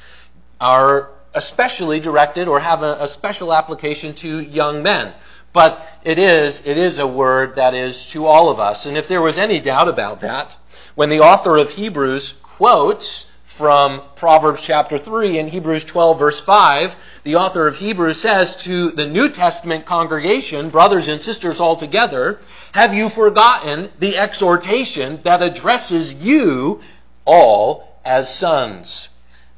are 0.61 1.11
especially 1.35 2.01
directed 2.01 2.49
or 2.49 2.61
have 2.61 2.83
a, 2.83 2.97
a 3.01 3.09
special 3.09 3.53
application 3.53 4.15
to 4.15 4.41
young 4.41 4.83
men. 4.83 5.13
But 5.53 5.85
it 6.05 6.19
is, 6.19 6.65
it 6.65 6.79
is 6.79 6.99
a 6.99 7.07
word 7.07 7.57
that 7.57 7.75
is 7.75 8.09
to 8.11 8.27
all 8.27 8.51
of 8.51 8.61
us. 8.61 8.87
And 8.87 8.97
if 8.97 9.09
there 9.09 9.23
was 9.23 9.39
any 9.39 9.61
doubt 9.61 9.89
about 9.89 10.21
that, 10.21 10.57
when 10.95 11.09
the 11.09 11.21
author 11.21 11.57
of 11.57 11.71
Hebrews 11.71 12.35
quotes 12.43 13.27
from 13.45 14.01
Proverbs 14.17 14.63
chapter 14.63 14.97
3 14.97 15.39
and 15.39 15.49
Hebrews 15.49 15.85
12 15.85 16.19
verse 16.19 16.41
5, 16.41 16.97
the 17.25 17.37
author 17.37 17.67
of 17.67 17.77
Hebrews 17.77 18.19
says 18.19 18.57
to 18.65 18.91
the 18.91 19.07
New 19.07 19.29
Testament 19.29 19.85
congregation, 19.85 20.71
brothers 20.71 21.09
and 21.09 21.21
sisters 21.21 21.61
all 21.61 21.77
together, 21.77 22.41
have 22.73 22.95
you 22.95 23.11
forgotten 23.11 23.91
the 23.99 24.17
exhortation 24.17 25.21
that 25.25 25.43
addresses 25.43 26.15
you 26.15 26.81
all 27.27 28.01
as 28.03 28.35
sons? 28.35 29.10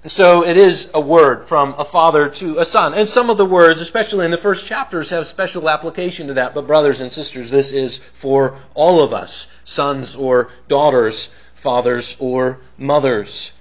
So 0.06 0.44
it 0.44 0.56
is 0.56 0.88
a 0.94 1.00
word 1.00 1.46
from 1.46 1.76
a 1.78 1.84
father 1.84 2.28
to 2.28 2.58
a 2.58 2.64
son. 2.64 2.92
And 2.92 3.08
some 3.08 3.30
of 3.30 3.36
the 3.36 3.46
words, 3.46 3.80
especially 3.80 4.24
in 4.24 4.32
the 4.32 4.36
first 4.36 4.66
chapters, 4.66 5.10
have 5.10 5.28
special 5.28 5.70
application 5.70 6.26
to 6.26 6.34
that. 6.34 6.54
But 6.54 6.66
brothers 6.66 7.00
and 7.00 7.12
sisters, 7.12 7.50
this 7.50 7.72
is 7.72 7.98
for 8.14 8.58
all 8.74 9.00
of 9.00 9.12
us, 9.12 9.46
sons 9.62 10.16
or 10.16 10.50
daughters, 10.66 11.30
fathers 11.54 12.16
or 12.18 12.58
mothers. 12.76 13.52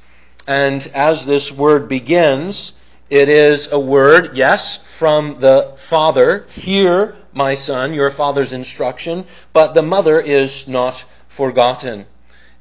And 0.47 0.85
as 0.95 1.27
this 1.27 1.51
word 1.51 1.87
begins, 1.87 2.73
it 3.11 3.29
is 3.29 3.71
a 3.71 3.79
word, 3.79 4.35
yes, 4.35 4.77
from 4.97 5.39
the 5.39 5.73
father. 5.77 6.47
Hear, 6.49 7.15
my 7.33 7.53
son, 7.53 7.93
your 7.93 8.09
father's 8.09 8.51
instruction, 8.51 9.25
but 9.53 9.75
the 9.75 9.83
mother 9.83 10.19
is 10.19 10.67
not 10.67 11.05
forgotten. 11.27 12.07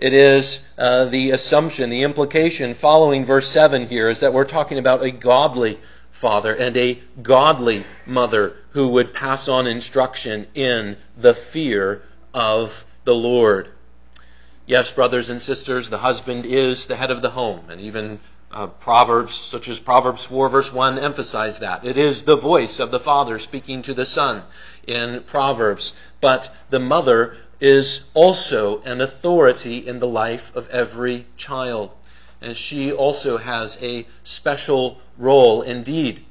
It 0.01 0.15
is 0.15 0.63
uh, 0.79 1.05
the 1.05 1.33
assumption, 1.33 1.91
the 1.91 2.05
implication 2.05 2.73
following 2.73 3.27
verse 3.27 3.47
7 3.49 3.87
here 3.87 4.09
is 4.09 4.21
that 4.21 4.33
we're 4.33 4.47
talking 4.47 4.79
about 4.79 5.03
a 5.03 5.11
godly 5.11 5.79
father 6.11 6.55
and 6.55 6.75
a 6.79 6.99
godly 7.21 7.85
mother 8.07 8.57
who 8.71 8.89
would 8.89 9.13
pass 9.13 9.47
on 9.47 9.67
instruction 9.67 10.47
in 10.55 10.97
the 11.19 11.35
fear 11.35 12.03
of 12.33 12.87
the 13.05 13.15
Lord. 13.15 13.69
Yes, 14.65 14.91
brothers 14.91 15.29
and 15.29 15.43
sisters, 15.43 15.91
the 15.91 15.99
husband 15.99 16.47
is 16.47 16.87
the 16.87 16.97
head 16.97 17.11
of 17.11 17.21
the 17.21 17.31
home, 17.31 17.67
and 17.69 17.83
even 17.83 18.21
uh, 18.51 18.69
Proverbs, 18.69 19.35
such 19.35 19.69
as 19.69 19.79
Proverbs 19.79 20.25
4, 20.25 20.49
verse 20.49 20.73
1, 20.73 20.99
emphasize 20.99 21.59
that. 21.59 21.85
It 21.85 21.99
is 21.99 22.23
the 22.23 22.37
voice 22.37 22.81
of 22.81 22.91
the 22.91 23.01
father 23.01 23.39
speaking 23.39 23.83
to 23.83 23.93
the 23.93 24.07
son 24.07 24.45
in 24.87 25.25
Proverbs. 25.25 25.93
But 26.23 26.51
the 26.71 26.81
mother 26.81 27.37
is 27.61 28.03
also 28.15 28.81
an 28.83 29.01
authority 29.01 29.87
in 29.87 29.99
the 29.99 30.07
life 30.07 30.55
of 30.57 30.69
every 30.71 31.27
child. 31.37 31.91
And 32.41 32.57
she 32.57 32.91
also 32.91 33.37
has 33.37 33.81
a 33.83 34.07
special 34.25 35.01
role 35.19 35.63
indeed. 35.63 36.25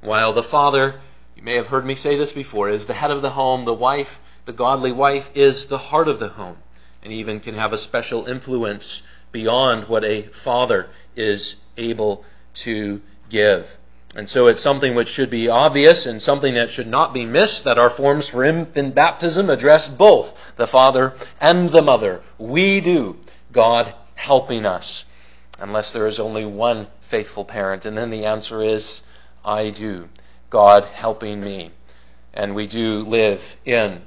While 0.00 0.32
the 0.32 0.42
father, 0.42 1.00
you 1.34 1.42
may 1.42 1.54
have 1.54 1.66
heard 1.66 1.84
me 1.84 1.96
say 1.96 2.16
this 2.16 2.32
before, 2.32 2.68
is 2.68 2.86
the 2.86 2.94
head 2.94 3.10
of 3.10 3.22
the 3.22 3.30
home, 3.30 3.64
the 3.64 3.74
wife, 3.74 4.20
the 4.44 4.52
godly 4.52 4.92
wife, 4.92 5.30
is 5.34 5.66
the 5.66 5.78
heart 5.78 6.06
of 6.06 6.20
the 6.20 6.28
home 6.28 6.56
and 7.06 7.12
even 7.12 7.38
can 7.38 7.54
have 7.54 7.72
a 7.72 7.78
special 7.78 8.26
influence 8.26 9.00
beyond 9.30 9.86
what 9.86 10.04
a 10.04 10.22
father 10.22 10.88
is 11.14 11.54
able 11.76 12.24
to 12.52 13.00
give. 13.30 13.78
And 14.16 14.30
so 14.30 14.46
it's 14.46 14.62
something 14.62 14.94
which 14.94 15.08
should 15.08 15.28
be 15.28 15.50
obvious 15.50 16.06
and 16.06 16.22
something 16.22 16.54
that 16.54 16.70
should 16.70 16.86
not 16.86 17.12
be 17.12 17.26
missed 17.26 17.64
that 17.64 17.78
our 17.78 17.90
forms 17.90 18.28
for 18.28 18.44
infant 18.44 18.94
baptism 18.94 19.50
address 19.50 19.90
both 19.90 20.34
the 20.56 20.66
father 20.66 21.12
and 21.38 21.68
the 21.68 21.82
mother. 21.82 22.22
We 22.38 22.80
do, 22.80 23.18
God 23.52 23.92
helping 24.14 24.64
us, 24.64 25.04
unless 25.60 25.92
there 25.92 26.06
is 26.06 26.18
only 26.18 26.46
one 26.46 26.86
faithful 27.02 27.44
parent. 27.44 27.84
And 27.84 27.94
then 27.94 28.08
the 28.08 28.24
answer 28.24 28.62
is, 28.62 29.02
I 29.44 29.68
do, 29.68 30.08
God 30.48 30.86
helping 30.86 31.38
me. 31.38 31.72
And 32.32 32.54
we 32.54 32.66
do 32.66 33.04
live 33.04 33.56
in 33.66 34.00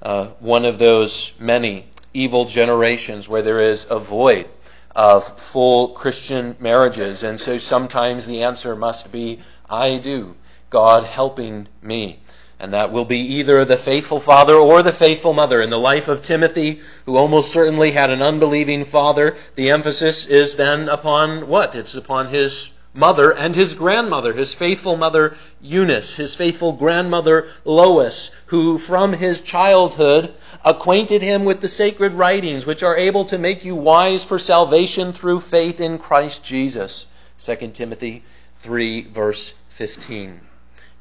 uh, 0.00 0.28
one 0.38 0.64
of 0.64 0.78
those 0.78 1.32
many 1.40 1.86
evil 2.14 2.44
generations 2.44 3.28
where 3.28 3.42
there 3.42 3.60
is 3.60 3.88
a 3.90 3.98
void 3.98 4.48
of 4.96 5.38
full 5.38 5.88
Christian 5.88 6.56
marriages. 6.58 7.22
And 7.22 7.38
so 7.38 7.58
sometimes 7.58 8.26
the 8.26 8.44
answer 8.44 8.74
must 8.74 9.12
be, 9.12 9.40
I 9.68 9.96
do, 9.96 10.36
God 10.70 11.04
helping 11.04 11.68
me. 11.82 12.20
And 12.58 12.72
that 12.72 12.90
will 12.90 13.04
be 13.04 13.18
either 13.18 13.64
the 13.64 13.76
faithful 13.76 14.20
father 14.20 14.54
or 14.54 14.82
the 14.82 14.92
faithful 14.92 15.34
mother. 15.34 15.60
In 15.60 15.70
the 15.70 15.78
life 15.78 16.08
of 16.08 16.22
Timothy, 16.22 16.80
who 17.04 17.16
almost 17.16 17.52
certainly 17.52 17.90
had 17.90 18.10
an 18.10 18.22
unbelieving 18.22 18.84
father, 18.84 19.36
the 19.56 19.70
emphasis 19.70 20.26
is 20.26 20.56
then 20.56 20.88
upon 20.88 21.48
what? 21.48 21.74
It's 21.74 21.94
upon 21.94 22.28
his 22.28 22.70
mother 22.94 23.30
and 23.30 23.54
his 23.54 23.74
grandmother, 23.74 24.32
his 24.32 24.54
faithful 24.54 24.96
mother 24.96 25.36
Eunice, 25.60 26.16
his 26.16 26.34
faithful 26.34 26.72
grandmother 26.72 27.48
Lois, 27.64 28.30
who 28.46 28.78
from 28.78 29.12
his 29.12 29.42
childhood 29.42 30.32
acquainted 30.64 31.20
him 31.20 31.44
with 31.44 31.60
the 31.60 31.68
sacred 31.68 32.12
writings 32.14 32.64
which 32.64 32.82
are 32.82 32.96
able 32.96 33.26
to 33.26 33.36
make 33.36 33.64
you 33.64 33.74
wise 33.74 34.24
for 34.24 34.38
salvation 34.38 35.12
through 35.12 35.40
faith 35.40 35.80
in 35.80 35.98
Christ 35.98 36.42
Jesus. 36.42 37.06
2 37.38 37.72
Timothy 37.74 38.24
3 38.60 39.02
verse 39.02 39.54
15. 39.70 40.40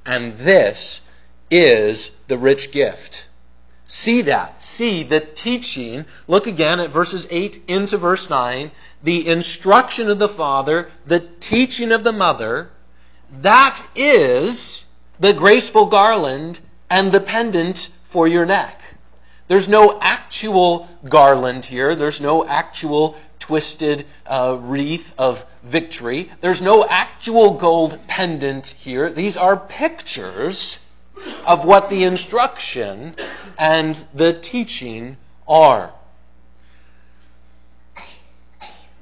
And 0.05 0.37
this 0.37 1.01
is 1.49 2.11
the 2.27 2.37
rich 2.37 2.71
gift. 2.71 3.27
See 3.87 4.23
that. 4.23 4.63
See 4.63 5.03
the 5.03 5.19
teaching. 5.19 6.05
Look 6.27 6.47
again 6.47 6.79
at 6.79 6.89
verses 6.89 7.27
8 7.29 7.65
into 7.67 7.97
verse 7.97 8.29
9 8.29 8.71
the 9.03 9.27
instruction 9.27 10.09
of 10.09 10.17
the 10.17 10.27
father, 10.27 10.89
the 11.05 11.19
teaching 11.19 11.91
of 11.91 12.03
the 12.03 12.11
mother, 12.11 12.71
that 13.41 13.79
is 13.95 14.83
the 15.19 15.31
graceful 15.31 15.85
garland 15.85 16.59
and 16.89 17.11
the 17.11 17.19
pendant 17.19 17.89
for 18.05 18.27
your 18.27 18.45
neck. 18.45 18.81
There's 19.47 19.67
no 19.67 19.99
actual 20.01 20.89
garland 21.07 21.65
here. 21.65 21.95
There's 21.95 22.19
no 22.19 22.45
actual 22.45 23.15
twisted 23.45 24.07
uh, 24.25 24.57
wreath 24.59 25.13
of 25.19 25.45
victory. 25.61 26.31
There's 26.41 26.63
no 26.63 26.83
actual 26.83 27.51
gold 27.51 27.99
pendant 28.07 28.65
here. 28.65 29.11
These 29.11 29.37
are 29.37 29.55
pictures 29.55 30.79
of 31.45 31.63
what 31.63 31.91
the 31.91 32.05
instruction 32.05 33.15
and 33.59 34.03
the 34.15 34.33
teaching 34.33 35.17
are. 35.47 35.93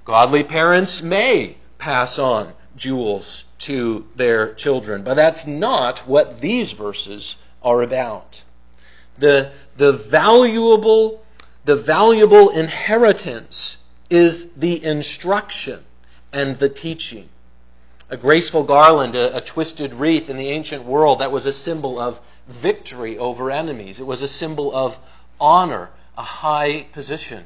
Godly 0.03 0.43
parents 0.43 1.01
may 1.01 1.55
pass 1.77 2.19
on 2.19 2.51
jewels 2.75 3.45
to 3.59 4.05
their 4.17 4.53
children, 4.55 5.03
but 5.03 5.13
that's 5.13 5.47
not 5.47 5.99
what 5.99 6.41
these 6.41 6.73
verses 6.73 7.37
are 7.61 7.81
about. 7.81 8.43
The, 9.17 9.53
the 9.77 9.93
valuable, 9.93 11.23
the 11.63 11.77
valuable 11.77 12.49
inheritance 12.49 13.77
is 14.13 14.51
the 14.51 14.83
instruction 14.83 15.83
and 16.31 16.57
the 16.59 16.69
teaching. 16.69 17.29
A 18.09 18.17
graceful 18.17 18.63
garland, 18.63 19.15
a, 19.15 19.37
a 19.37 19.41
twisted 19.41 19.93
wreath 19.93 20.29
in 20.29 20.37
the 20.37 20.49
ancient 20.49 20.85
world, 20.85 21.19
that 21.19 21.31
was 21.31 21.45
a 21.45 21.53
symbol 21.53 21.99
of 21.99 22.21
victory 22.47 23.17
over 23.17 23.49
enemies. 23.49 23.99
It 23.99 24.05
was 24.05 24.21
a 24.21 24.27
symbol 24.27 24.75
of 24.75 24.99
honor, 25.39 25.89
a 26.17 26.23
high 26.23 26.83
position 26.93 27.45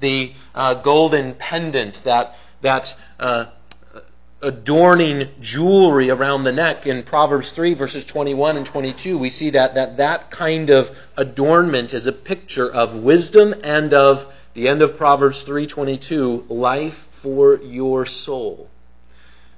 the 0.00 0.32
uh, 0.54 0.74
golden 0.74 1.34
pendant, 1.34 2.02
that, 2.04 2.36
that 2.60 2.94
uh, 3.18 3.46
adorning 4.40 5.28
jewelry 5.40 6.10
around 6.10 6.44
the 6.44 6.52
neck 6.52 6.86
in 6.86 7.02
Proverbs 7.02 7.50
3 7.50 7.74
verses 7.74 8.04
21 8.04 8.56
and 8.56 8.64
22 8.64 9.18
we 9.18 9.30
see 9.30 9.50
that 9.50 9.74
that 9.74 9.96
that 9.96 10.30
kind 10.30 10.70
of 10.70 10.96
adornment 11.16 11.92
is 11.92 12.06
a 12.06 12.12
picture 12.12 12.72
of 12.72 12.96
wisdom 12.96 13.52
and 13.64 13.92
of 13.92 14.32
the 14.58 14.66
end 14.66 14.82
of 14.82 14.96
Proverbs 14.96 15.44
3:22 15.44 16.46
life 16.48 17.06
for 17.22 17.60
your 17.62 18.04
soul. 18.04 18.68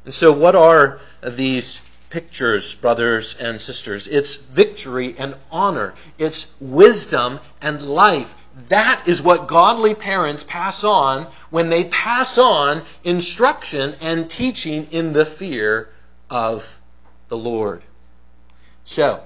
And 0.05 0.13
so 0.13 0.31
what 0.31 0.55
are 0.55 1.01
these 1.23 1.81
pictures 2.11 2.75
brothers 2.75 3.35
and 3.41 3.59
sisters? 3.59 4.07
It's 4.09 4.35
victory 4.35 5.15
and 5.19 5.37
honor. 5.51 5.95
It's 6.19 6.49
wisdom 6.61 7.41
and 7.63 7.81
life. 7.81 8.35
That 8.69 9.09
is 9.09 9.23
what 9.23 9.47
godly 9.47 9.95
parents 9.95 10.45
pass 10.45 10.85
on 10.85 11.29
when 11.49 11.71
they 11.71 11.85
pass 11.85 12.37
on 12.37 12.83
instruction 13.03 13.95
and 14.03 14.29
teaching 14.29 14.89
in 14.91 15.15
the 15.15 15.25
fear 15.25 15.89
of 16.29 16.79
the 17.29 17.39
Lord. 17.39 17.83
So, 18.85 19.21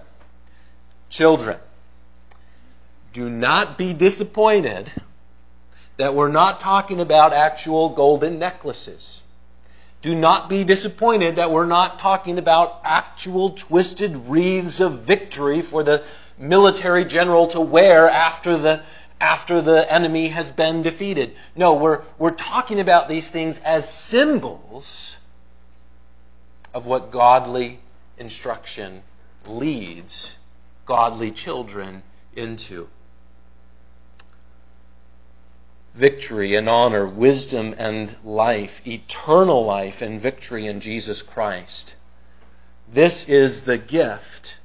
children, 1.10 1.58
do 3.12 3.28
not 3.28 3.76
be 3.76 3.92
disappointed 3.92 4.88
that 5.96 6.14
we're 6.14 6.28
not 6.28 6.61
talking 6.61 7.00
about 7.00 7.33
actual 7.33 7.90
golden 7.90 8.38
necklaces. 8.38 9.22
Do 10.02 10.14
not 10.14 10.48
be 10.48 10.64
disappointed 10.64 11.37
that 11.37 11.50
we're 11.50 11.66
not 11.66 11.98
talking 11.98 12.38
about 12.38 12.80
actual 12.85 13.50
twisted 13.50 14.28
wreaths 14.28 14.80
of 14.80 15.00
victory 15.00 15.62
for 15.62 15.83
the 15.83 16.02
military 16.37 17.04
general 17.04 17.46
to 17.48 17.61
wear 17.61 18.09
after 18.09 18.59
the 18.59 18.83
after 19.20 19.62
the 19.62 19.90
enemy 19.90 20.28
has 20.28 20.50
been 20.50 20.83
defeated. 20.83 21.35
No, 21.57 21.74
we're, 21.74 22.02
we're 22.18 22.33
talking 22.33 22.80
about 22.80 23.09
these 23.09 23.30
things 23.30 23.59
as 23.61 23.88
symbols 23.88 25.16
of 26.74 26.87
what 26.87 27.11
godly 27.11 27.78
instruction 28.18 29.02
leads 29.46 30.37
godly 30.85 31.30
children 31.30 32.02
into. 32.35 32.88
Victory 35.94 36.57
and 36.57 36.68
honor, 36.68 37.07
wisdom 37.07 37.74
and 37.78 38.14
life, 38.24 38.85
eternal 38.87 39.64
life 39.64 40.02
and 40.02 40.20
victory 40.20 40.66
in 40.66 40.80
Jesus 40.80 41.22
Christ. 41.22 41.94
This 42.92 43.28
is 43.28 43.62
the 43.62 43.78
gift 43.78 44.57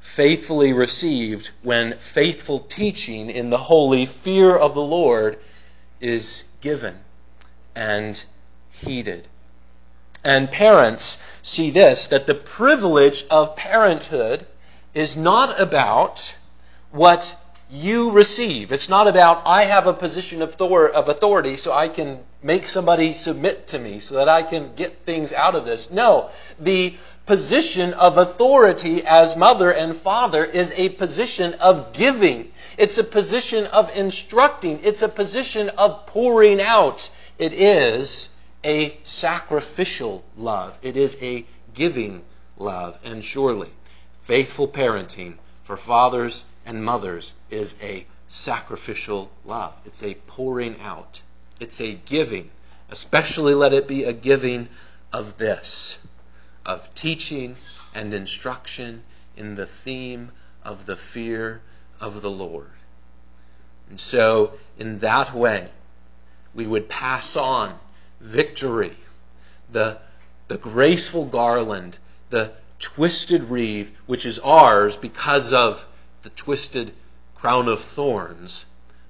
faithfully 0.00 0.72
received 0.72 1.50
when 1.62 1.98
faithful 1.98 2.60
teaching 2.60 3.30
in 3.30 3.50
the 3.50 3.58
holy 3.58 4.06
fear 4.06 4.54
of 4.54 4.74
the 4.74 4.82
Lord 4.82 5.38
is 6.00 6.44
given 6.60 6.98
and 7.74 8.22
heeded. 8.70 9.26
And 10.22 10.50
parents 10.50 11.18
see 11.42 11.70
this 11.70 12.08
that 12.08 12.26
the 12.26 12.34
privilege 12.34 13.24
of 13.30 13.56
parenthood 13.56 14.46
is 14.94 15.16
not 15.16 15.58
about 15.58 16.36
what 16.90 17.36
you 17.72 18.10
receive. 18.10 18.70
It's 18.70 18.90
not 18.90 19.08
about, 19.08 19.44
I 19.46 19.64
have 19.64 19.86
a 19.86 19.94
position 19.94 20.42
of 20.42 20.60
authority 20.60 21.56
so 21.56 21.72
I 21.72 21.88
can 21.88 22.18
make 22.42 22.66
somebody 22.66 23.14
submit 23.14 23.68
to 23.68 23.78
me 23.78 24.00
so 24.00 24.16
that 24.16 24.28
I 24.28 24.42
can 24.42 24.74
get 24.74 25.06
things 25.06 25.32
out 25.32 25.54
of 25.54 25.64
this. 25.64 25.90
No. 25.90 26.28
The 26.60 26.94
position 27.24 27.94
of 27.94 28.18
authority 28.18 29.02
as 29.06 29.36
mother 29.36 29.72
and 29.72 29.96
father 29.96 30.44
is 30.44 30.72
a 30.76 30.90
position 30.90 31.54
of 31.54 31.94
giving. 31.94 32.52
It's 32.76 32.98
a 32.98 33.04
position 33.04 33.64
of 33.68 33.96
instructing. 33.96 34.80
It's 34.82 35.00
a 35.00 35.08
position 35.08 35.70
of 35.70 36.04
pouring 36.06 36.60
out. 36.60 37.08
It 37.38 37.54
is 37.54 38.28
a 38.62 38.98
sacrificial 39.02 40.22
love. 40.36 40.78
It 40.82 40.98
is 40.98 41.16
a 41.22 41.46
giving 41.72 42.22
love. 42.58 43.00
And 43.02 43.24
surely, 43.24 43.70
faithful 44.20 44.68
parenting 44.68 45.36
for 45.64 45.78
fathers 45.78 46.44
and 46.64 46.84
mothers 46.84 47.34
is 47.50 47.74
a 47.82 48.06
sacrificial 48.28 49.30
love. 49.44 49.74
It's 49.84 50.02
a 50.02 50.14
pouring 50.14 50.80
out. 50.80 51.22
It's 51.60 51.80
a 51.80 51.94
giving. 51.94 52.50
Especially 52.88 53.54
let 53.54 53.72
it 53.72 53.88
be 53.88 54.04
a 54.04 54.12
giving 54.12 54.68
of 55.12 55.38
this 55.38 55.98
of 56.64 56.94
teaching 56.94 57.56
and 57.94 58.14
instruction 58.14 59.02
in 59.36 59.54
the 59.54 59.66
theme 59.66 60.30
of 60.64 60.86
the 60.86 60.96
fear 60.96 61.60
of 62.00 62.22
the 62.22 62.30
Lord. 62.30 62.70
And 63.90 64.00
so, 64.00 64.52
in 64.78 64.98
that 64.98 65.34
way, 65.34 65.68
we 66.54 66.66
would 66.66 66.88
pass 66.88 67.36
on 67.36 67.78
victory, 68.20 68.96
the, 69.70 69.98
the 70.48 70.56
graceful 70.56 71.24
garland, 71.24 71.98
the 72.30 72.52
twisted 72.78 73.44
wreath, 73.44 73.94
which 74.06 74.24
is 74.24 74.38
ours 74.38 74.96
because 74.96 75.52
of 75.52 75.86
the 76.22 76.30
twisted 76.30 76.92
crown 77.34 77.68
of 77.68 77.82
thorns 77.82 78.66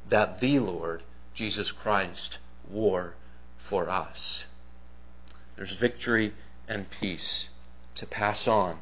that 0.09 0.41
the 0.41 0.59
Lord 0.59 1.03
Jesus 1.35 1.73
Christ 1.73 2.39
wore 2.69 3.15
for 3.59 3.89
us. 3.89 4.47
There's 5.57 5.73
victory 5.73 6.33
and 6.69 6.89
peace 6.91 7.49
to 7.97 8.07
pass 8.07 8.49
on 8.49 8.79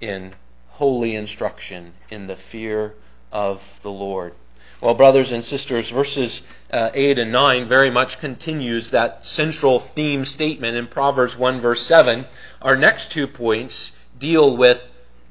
in 0.00 0.34
holy 0.68 1.14
instruction 1.14 1.92
in 2.08 2.26
the 2.26 2.36
fear 2.36 2.94
of 3.30 3.80
the 3.82 3.90
Lord. 3.90 4.34
Well, 4.80 4.94
brothers 4.94 5.30
and 5.30 5.44
sisters, 5.44 5.90
verses 5.90 6.40
uh, 6.72 6.90
8 6.94 7.18
and 7.18 7.32
9 7.32 7.68
very 7.68 7.90
much 7.90 8.18
continues 8.18 8.92
that 8.92 9.26
central 9.26 9.78
theme 9.78 10.24
statement 10.24 10.76
in 10.76 10.86
Proverbs 10.86 11.36
1, 11.36 11.60
verse 11.60 11.82
7. 11.82 12.24
Our 12.62 12.76
next 12.76 13.12
two 13.12 13.26
points 13.26 13.92
deal 14.18 14.56
with 14.56 14.82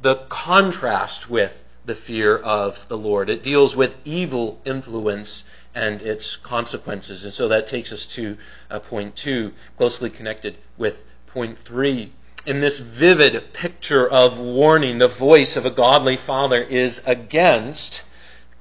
the 0.04 0.16
contrast 0.30 1.32
with 1.32 1.64
the 1.86 1.96
fear 1.96 2.38
of 2.38 2.88
the 2.88 2.98
Lord. 2.98 3.30
It 3.30 3.44
deals 3.44 3.76
with 3.76 3.96
evil 4.06 4.62
influence 4.66 5.44
and 5.74 6.02
its 6.02 6.36
consequences. 6.36 7.24
And 7.24 7.34
so 7.34 7.48
that 7.50 7.68
takes 7.68 7.92
us 7.92 8.06
to 8.08 8.38
uh, 8.70 8.80
point 8.80 9.16
2, 9.16 9.54
closely 9.78 10.10
connected 10.10 10.56
with 10.78 11.04
point 11.28 11.58
3 11.58 12.12
in 12.46 12.62
this 12.62 12.80
vivid 12.80 13.54
picture 13.54 14.08
of 14.08 14.40
warning, 14.40 14.98
the 14.98 15.08
voice 15.08 15.58
of 15.58 15.66
a 15.66 15.70
godly 15.70 16.18
father 16.18 16.62
is 16.62 17.02
against 17.06 18.04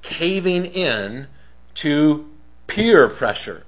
caving 0.01 0.65
in 0.65 1.27
to 1.75 2.29
peer 2.67 3.07
pressure. 3.07 3.63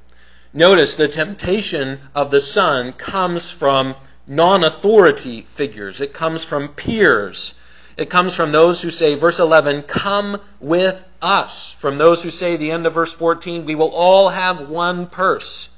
Notice 0.54 0.96
the 0.96 1.08
temptation 1.08 2.00
of 2.14 2.30
the 2.30 2.42
son 2.42 2.94
comes 2.94 3.50
from 3.50 3.96
non 4.28 4.64
authority 4.64 5.42
figures, 5.42 6.02
it 6.02 6.14
comes 6.14 6.44
from 6.44 6.70
peers. 6.70 7.54
It 8.02 8.10
comes 8.10 8.34
from 8.34 8.52
those 8.52 8.82
who 8.82 8.90
say, 8.90 9.14
verse 9.14 9.38
11, 9.38 9.84
come 9.84 10.42
with 10.60 11.08
us. 11.22 11.74
From 11.74 12.00
those 12.00 12.24
who 12.24 12.32
say, 12.32 12.58
the 12.58 12.72
end 12.72 12.88
of 12.88 12.96
verse 12.96 13.14
14, 13.14 13.64
we 13.64 13.76
will 13.76 13.92
all 13.92 14.30
have 14.30 14.70
one 14.70 15.06
purse. 15.06 15.70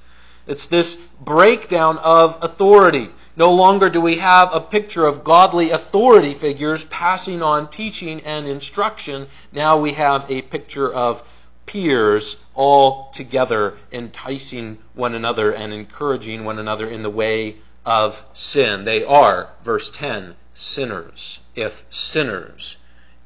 It's 0.48 0.68
this 0.68 0.98
breakdown 1.20 1.98
of 1.98 2.42
authority. 2.42 3.10
No 3.36 3.52
longer 3.52 3.90
do 3.90 4.00
we 4.00 4.20
have 4.20 4.56
a 4.56 4.62
picture 4.62 5.06
of 5.06 5.26
godly 5.26 5.72
authority 5.72 6.34
figures 6.34 6.86
passing 6.86 7.44
on 7.44 7.70
teaching 7.70 8.22
and 8.22 8.48
instruction. 8.48 9.28
Now 9.52 9.80
we 9.80 9.92
have 9.92 10.26
a 10.32 10.44
picture 10.44 10.90
of 10.90 11.22
peers 11.66 12.38
all 12.54 13.12
together 13.12 13.78
enticing 13.92 14.78
one 14.94 15.14
another 15.14 15.54
and 15.54 15.74
encouraging 15.74 16.46
one 16.46 16.58
another 16.58 16.88
in 16.88 17.04
the 17.04 17.10
way 17.10 17.58
of 17.86 18.24
sin. 18.34 18.86
They 18.86 19.04
are, 19.04 19.50
verse 19.66 19.90
10, 19.90 20.36
sinners. 20.54 21.42
If 21.56 21.84
sinners 21.90 22.78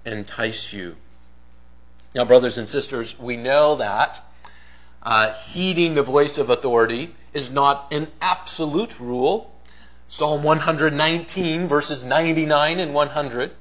entice 0.05 0.73
you. 0.73 0.95
Now, 2.13 2.25
brothers 2.25 2.57
and 2.57 2.67
sisters, 2.67 3.17
we 3.19 3.37
know 3.37 3.75
that 3.75 4.23
uh, 5.03 5.33
heeding 5.33 5.95
the 5.95 6.03
voice 6.03 6.37
of 6.37 6.49
authority 6.49 7.15
is 7.33 7.49
not 7.49 7.87
an 7.91 8.07
absolute 8.19 8.99
rule. 8.99 9.53
Psalm 10.09 10.43
119, 10.43 11.67
verses 11.67 12.03
99 12.03 12.79
and 12.79 12.93
100, 12.93 13.51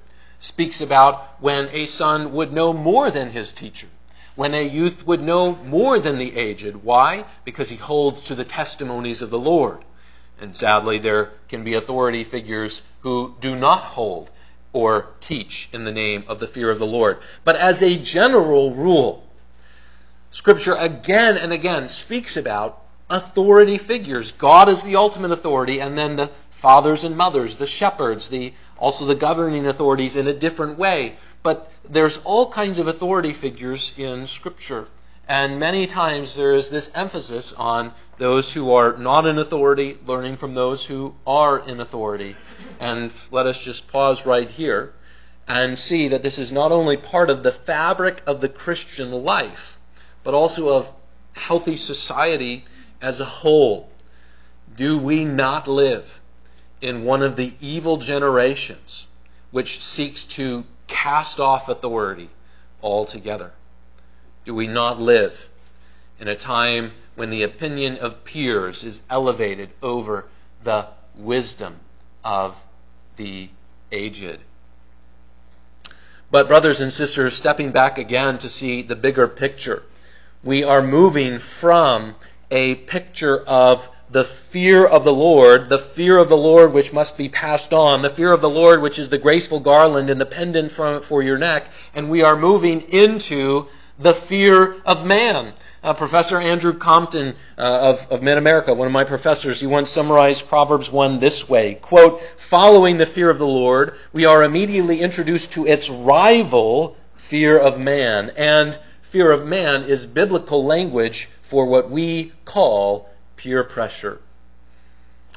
speaks 0.41 0.81
about 0.81 1.23
when 1.41 1.69
a 1.73 1.87
son 1.87 2.33
would 2.33 2.53
know 2.53 2.73
more 2.73 3.11
than 3.11 3.31
his 3.31 3.53
teacher, 3.53 3.89
when 4.35 4.55
a 4.55 4.67
youth 4.67 5.07
would 5.07 5.23
know 5.23 5.55
more 5.55 5.99
than 5.99 6.19
the 6.19 6.37
aged. 6.37 6.77
Why? 6.77 7.25
Because 7.45 7.69
he 7.69 7.77
holds 7.77 8.23
to 8.23 8.35
the 8.35 8.45
testimonies 8.45 9.23
of 9.23 9.31
the 9.31 9.39
Lord. 9.39 9.85
And 10.41 10.57
sadly, 10.57 10.99
there 10.99 11.31
can 11.49 11.65
be 11.65 11.75
authority 11.75 12.25
figures 12.25 12.83
who 13.01 13.35
do 13.41 13.57
not 13.57 13.81
hold 13.81 14.31
or 14.77 15.09
teach 15.21 15.71
in 15.73 15.85
the 15.85 15.93
name 15.93 16.23
of 16.29 16.39
the 16.39 16.47
fear 16.47 16.71
of 16.71 16.79
the 16.79 16.87
Lord. 16.87 17.17
But 17.45 17.57
as 17.57 17.83
a 17.83 17.97
general 17.99 18.75
rule, 18.75 19.27
Scripture 20.31 20.75
again 20.75 21.39
and 21.39 21.51
again 21.51 21.89
speaks 21.89 22.37
about 22.37 22.83
authority 23.09 23.79
figures. 23.79 24.33
God 24.33 24.69
is 24.69 24.83
the 24.83 24.97
ultimate 24.97 25.31
authority, 25.31 25.81
and 25.81 25.97
then 25.97 26.17
the 26.17 26.31
fathers 26.51 27.05
and 27.05 27.17
mothers, 27.17 27.57
the 27.57 27.67
shepherds, 27.67 28.29
the 28.29 28.53
also 28.77 29.07
the 29.07 29.15
governing 29.15 29.67
authorities 29.67 30.17
in 30.17 30.29
a 30.29 30.35
different 30.35 30.77
way. 30.77 31.17
But 31.43 31.73
there's 31.89 32.19
all 32.19 32.51
kinds 32.51 32.79
of 32.79 32.87
authority 32.87 33.33
figures 33.33 33.95
in 33.97 34.27
Scripture. 34.27 34.89
And 35.27 35.59
many 35.59 35.87
times 35.87 36.35
there 36.37 36.53
is 36.53 36.69
this 36.69 36.91
emphasis 36.95 37.55
on 37.55 37.93
those 38.19 38.53
who 38.53 38.75
are 38.75 38.97
not 38.97 39.27
in 39.27 39.39
authority 39.39 39.97
learning 40.07 40.37
from 40.37 40.53
those 40.53 40.85
who 40.85 41.15
are 41.27 41.59
in 41.59 41.81
authority. 41.81 42.37
And 42.81 43.13
let 43.31 43.47
us 43.47 43.63
just 43.63 43.89
pause 43.89 44.27
right 44.27 44.49
here 44.49 44.93
and 45.49 45.79
see 45.79 46.09
that 46.09 46.23
this 46.23 46.39
is 46.39 46.51
not 46.51 46.73
only 46.73 46.97
part 46.97 47.31
of 47.31 47.43
the 47.43 47.53
fabric 47.53 48.23
of 48.27 48.41
the 48.41 48.49
Christian 48.49 49.13
life, 49.13 49.79
but 50.25 50.35
also 50.35 50.71
of 50.71 50.93
healthy 51.35 51.77
society 51.77 52.65
as 53.01 53.21
a 53.21 53.25
whole. 53.25 53.89
Do 54.75 54.99
we 54.99 55.25
not 55.25 55.69
live 55.69 56.21
in 56.81 57.05
one 57.05 57.23
of 57.23 57.37
the 57.37 57.55
evil 57.61 57.97
generations 57.97 59.07
which 59.51 59.83
seeks 59.83 60.27
to 60.27 60.65
cast 60.87 61.39
off 61.41 61.69
authority 61.69 62.29
altogether? 62.83 63.53
Do 64.45 64.55
we 64.55 64.67
not 64.67 65.01
live 65.01 65.49
in 66.19 66.29
a 66.29 66.37
time 66.37 66.93
when 67.15 67.31
the 67.31 67.45
opinion 67.45 67.99
of 67.99 68.25
peers 68.25 68.85
is 68.85 69.01
elevated 69.09 69.71
over 69.83 70.27
the 70.63 70.89
wisdom 71.15 71.81
of 72.27 72.61
the 73.17 73.49
aged. 73.93 74.39
But, 76.29 76.49
brothers 76.49 76.81
and 76.81 76.93
sisters, 76.93 77.35
stepping 77.35 77.71
back 77.71 77.99
again 77.99 78.39
to 78.39 78.49
see 78.49 78.83
the 78.83 78.97
bigger 78.97 79.29
picture, 79.29 79.85
we 80.43 80.65
are 80.65 80.83
moving 80.83 81.39
from 81.39 82.17
a 82.51 82.75
picture 82.75 83.39
of 83.39 83.89
the 84.11 84.25
fear 84.25 84.85
of 84.85 85.05
the 85.05 85.13
Lord, 85.13 85.69
the 85.69 85.79
fear 85.79 86.19
of 86.19 86.29
the 86.29 86.37
Lord 86.37 86.73
which 86.73 86.93
must 86.93 87.17
be 87.17 87.29
passed 87.29 87.73
on, 87.73 88.03
the 88.03 88.11
fear 88.11 88.33
of 88.33 88.41
the 88.41 88.51
Lord 88.51 88.83
which 88.83 88.99
is 88.99 89.09
the 89.09 89.19
graceful 89.19 89.61
garland 89.61 90.11
and 90.11 90.21
the 90.21 90.27
pendant 90.27 90.73
from, 90.73 91.03
for 91.03 91.23
your 91.23 91.39
neck, 91.39 91.69
and 91.95 92.11
we 92.11 92.23
are 92.23 92.37
moving 92.37 92.83
into 92.93 93.67
the 93.99 94.15
fear 94.15 94.77
of 94.85 95.07
man. 95.07 95.53
Uh, 95.87 95.95
professor 95.95 96.41
Andrew 96.41 96.73
Compton 96.73 97.37
uh, 97.57 97.61
of, 97.61 98.11
of 98.11 98.21
Mid-America, 98.21 98.75
one 98.75 98.89
of 98.89 98.93
my 98.93 99.05
professors, 99.05 99.61
he 99.61 99.69
once 99.69 99.89
summarized 99.89 100.49
Proverbs 100.49 100.91
1 100.91 101.21
this 101.21 101.49
way, 101.49 101.75
quote, 101.75 102.21
following 102.39 102.97
the 102.97 103.07
fear 103.07 103.31
of 103.31 103.39
the 103.39 103.47
Lord, 103.47 103.95
we 104.13 104.25
are 104.25 104.43
immediately 104.43 105.01
introduced 105.01 105.53
to 105.53 105.65
its 105.65 105.89
rival, 105.89 106.97
fear 107.15 107.57
of 107.57 107.79
man. 107.79 108.33
And 108.37 108.77
fear 109.03 109.31
of 109.31 109.47
man 109.47 109.85
is 109.85 110.07
biblical 110.07 110.65
language 110.65 111.29
for 111.43 111.67
what 111.67 111.89
we 111.89 112.33
call 112.45 113.09
peer 113.37 113.63
pressure. 113.63 114.21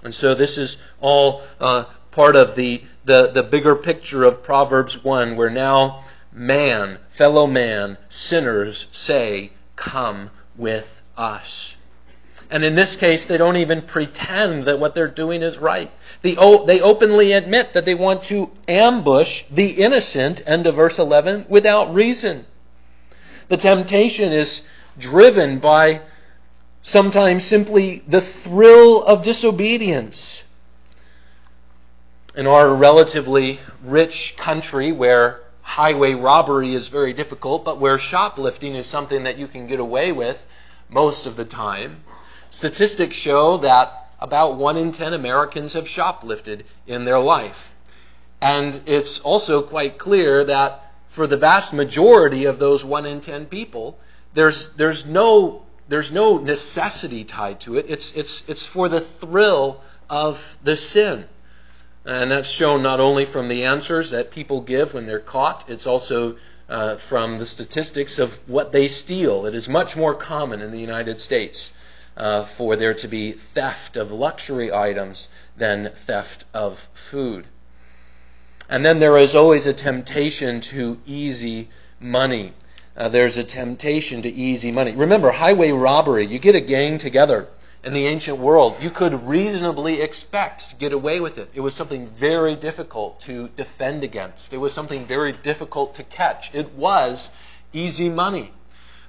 And 0.02 0.16
so 0.16 0.34
this 0.34 0.58
is 0.58 0.78
all 1.00 1.44
uh, 1.60 1.84
part 2.10 2.36
of 2.36 2.56
the, 2.56 2.84
the, 3.06 3.28
the 3.28 3.44
bigger 3.44 3.76
picture 3.76 4.24
of 4.24 4.42
Proverbs 4.42 5.04
1, 5.04 5.36
where 5.36 5.52
now 5.52 6.06
man, 6.34 6.98
fellow 7.10 7.46
man, 7.46 8.00
sinners 8.10 8.88
say, 8.92 9.52
Come 9.76 10.32
with 10.60 11.02
us. 11.18 11.76
And 12.52 12.66
in 12.66 12.76
this 12.76 12.96
case, 12.96 13.28
they 13.28 13.38
don't 13.38 13.58
even 13.58 13.84
pretend 13.84 14.66
that 14.66 14.80
what 14.80 14.96
they're 14.96 15.08
doing 15.08 15.44
is 15.44 15.58
right. 15.58 15.92
They, 16.22 16.36
openly 16.36 17.34
admit 17.34 17.74
that 17.74 17.86
they 17.86 17.96
want 17.96 18.24
to 18.24 18.52
ambush 18.68 19.44
the 19.52 19.70
innocent, 19.70 20.42
end 20.46 20.68
of 20.68 20.76
verse 20.76 21.00
11, 21.00 21.46
without 21.48 21.94
reason. 21.94 22.46
The 23.48 23.58
temptation 23.58 24.34
is 24.34 24.62
driven 24.98 25.60
by 25.60 26.02
sometimes 26.82 27.44
simply 27.44 28.04
the 28.08 28.22
thrill 28.22 29.04
of 29.04 29.24
disobedience. 29.24 30.44
In 32.36 32.48
our 32.48 32.74
relatively 32.74 33.60
rich 33.84 34.36
country 34.38 34.92
where 34.92 35.42
highway 35.70 36.16
robbery 36.16 36.74
is 36.74 36.88
very 36.88 37.14
difficult, 37.14 37.64
but 37.64 37.78
where 37.78 38.00
shoplifting 38.00 38.74
is 38.74 38.88
something 38.88 39.26
that 39.26 39.38
you 39.38 39.48
can 39.48 39.68
get 39.68 39.80
away 39.80 40.12
with 40.12 40.44
most 40.90 41.28
of 41.28 41.36
the 41.36 41.46
time, 41.46 42.04
statistics 42.50 43.16
show 43.16 43.58
that 43.58 44.12
about 44.20 44.56
1 44.56 44.78
in 44.78 44.92
10 44.92 45.14
Americans 45.14 45.74
have 45.74 45.88
shoplifted 45.88 46.64
in 46.88 47.06
their 47.06 47.20
life. 47.20 47.72
And 48.42 48.82
it's 48.88 49.20
also 49.20 49.62
quite 49.62 50.00
clear 50.00 50.44
that 50.44 50.92
for 51.06 51.28
the 51.28 51.38
vast 51.38 51.72
majority 51.72 52.46
of 52.46 52.58
those 52.58 52.84
1 52.84 53.06
in 53.06 53.22
10 53.22 53.46
people, 53.46 54.00
there's, 54.34 54.70
there's, 54.70 55.06
no, 55.06 55.68
there's 55.88 56.12
no 56.12 56.40
necessity 56.40 57.24
tied 57.26 57.60
to 57.62 57.78
it. 57.78 57.86
It's, 57.88 58.16
it's, 58.16 58.44
it's 58.50 58.66
for 58.66 58.90
the 58.90 59.02
thrill 59.02 59.82
of 60.10 60.58
the 60.64 60.76
sin. 60.76 61.26
And 62.06 62.32
that's 62.32 62.50
shown 62.50 62.82
not 62.82 63.00
only 63.00 63.26
from 63.26 63.48
the 63.48 63.66
answers 63.66 64.12
that 64.12 64.32
people 64.32 64.62
give 64.62 64.94
when 64.94 65.06
they're 65.06 65.20
caught, 65.20 65.70
it's 65.70 65.86
also 65.86 66.38
uh, 66.70 66.96
from 66.96 67.40
the 67.40 67.46
statistics 67.46 68.20
of 68.20 68.38
what 68.48 68.72
they 68.72 68.88
steal. 68.88 69.46
It 69.46 69.56
is 69.56 69.68
much 69.68 69.98
more 69.98 70.14
common 70.14 70.62
in 70.62 70.72
the 70.72 70.80
United 70.80 71.20
States 71.20 71.72
uh, 72.16 72.44
for 72.44 72.76
there 72.76 72.94
to 72.96 73.08
be 73.08 73.34
theft 73.34 73.98
of 73.98 74.12
luxury 74.12 74.72
items 74.72 75.28
than 75.58 75.92
theft 76.06 76.46
of 76.54 76.88
food. 76.94 77.46
And 78.70 78.86
then 78.86 79.00
there 79.00 79.18
is 79.18 79.36
always 79.36 79.66
a 79.66 79.74
temptation 79.74 80.62
to 80.62 81.00
easy 81.06 81.70
money. 82.00 82.54
Uh, 82.96 83.10
there's 83.10 83.38
a 83.38 83.44
temptation 83.44 84.22
to 84.22 84.30
easy 84.30 84.72
money. 84.72 84.96
Remember, 84.96 85.32
highway 85.32 85.72
robbery, 85.72 86.28
you 86.28 86.40
get 86.40 86.56
a 86.56 86.62
gang 86.62 86.98
together 86.98 87.48
in 87.84 87.94
the 87.94 88.08
ancient 88.08 88.38
world, 88.38 88.76
you 88.82 88.90
could 88.90 89.28
reasonably 89.28 90.02
expect 90.02 90.70
to 90.70 90.76
get 90.76 90.92
away 90.92 91.20
with 91.20 91.38
it. 91.38 91.50
It 91.54 91.62
was 91.62 91.74
something 91.74 92.08
very 92.08 92.56
difficult 92.56 93.22
to 93.22 93.48
defend 93.56 94.04
against. 94.04 94.54
It 94.54 94.58
was 94.58 94.74
something 94.74 95.06
very 95.06 95.32
difficult 95.32 95.96
to 95.96 96.04
catch. 96.04 96.54
It 96.54 96.74
was 96.74 97.30
easy 97.72 98.10
money. 98.10 98.52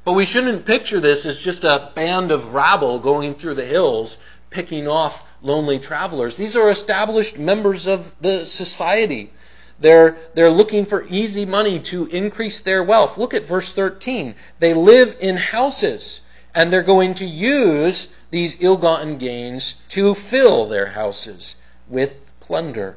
But 0.05 0.13
we 0.13 0.25
shouldn't 0.25 0.67
picture 0.67 1.01
this 1.01 1.27
as 1.27 1.39
just 1.39 1.65
a 1.65 1.91
band 1.95 2.31
of 2.31 2.55
rabble 2.55 3.01
going 3.01 3.35
through 3.35 3.55
the 3.55 3.67
hills 3.67 4.19
picking 4.51 4.89
off 4.89 5.25
lonely 5.43 5.79
travelers. 5.79 6.37
These 6.37 6.57
are 6.57 6.71
established 6.71 7.39
members 7.39 7.87
of 7.87 8.15
the 8.21 8.47
society. 8.47 9.33
They're, 9.81 10.17
they're 10.35 10.51
looking 10.51 10.87
for 10.87 11.07
easy 11.09 11.45
money 11.45 11.81
to 11.81 12.07
increase 12.07 12.61
their 12.61 12.85
wealth. 12.85 13.19
Look 13.19 13.35
at 13.35 13.47
verse 13.47 13.73
13. 13.73 14.35
They 14.59 14.75
live 14.75 15.17
in 15.21 15.37
houses, 15.37 16.21
and 16.55 16.73
they're 16.73 16.83
going 16.83 17.15
to 17.15 17.25
use 17.25 18.09
these 18.31 18.61
ill 18.61 18.77
gotten 18.77 19.19
gains 19.19 19.75
to 19.91 20.15
fill 20.15 20.67
their 20.67 20.87
houses 20.87 21.57
with 21.89 22.21
plunder. 22.41 22.97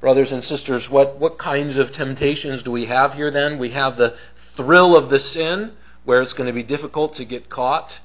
Brothers 0.00 0.32
and 0.32 0.42
sisters, 0.42 0.90
what, 0.90 1.16
what 1.16 1.38
kinds 1.38 1.76
of 1.76 1.92
temptations 1.92 2.62
do 2.62 2.72
we 2.72 2.86
have 2.86 3.14
here 3.14 3.30
then? 3.30 3.58
We 3.58 3.70
have 3.70 3.96
the 3.96 4.16
thrill 4.36 4.96
of 4.96 5.10
the 5.10 5.18
sin, 5.18 5.72
where 6.04 6.20
it's 6.20 6.32
going 6.32 6.48
to 6.48 6.52
be 6.52 6.64
difficult 6.64 7.14
to 7.14 7.24
get 7.24 7.48
caught. 7.48 8.00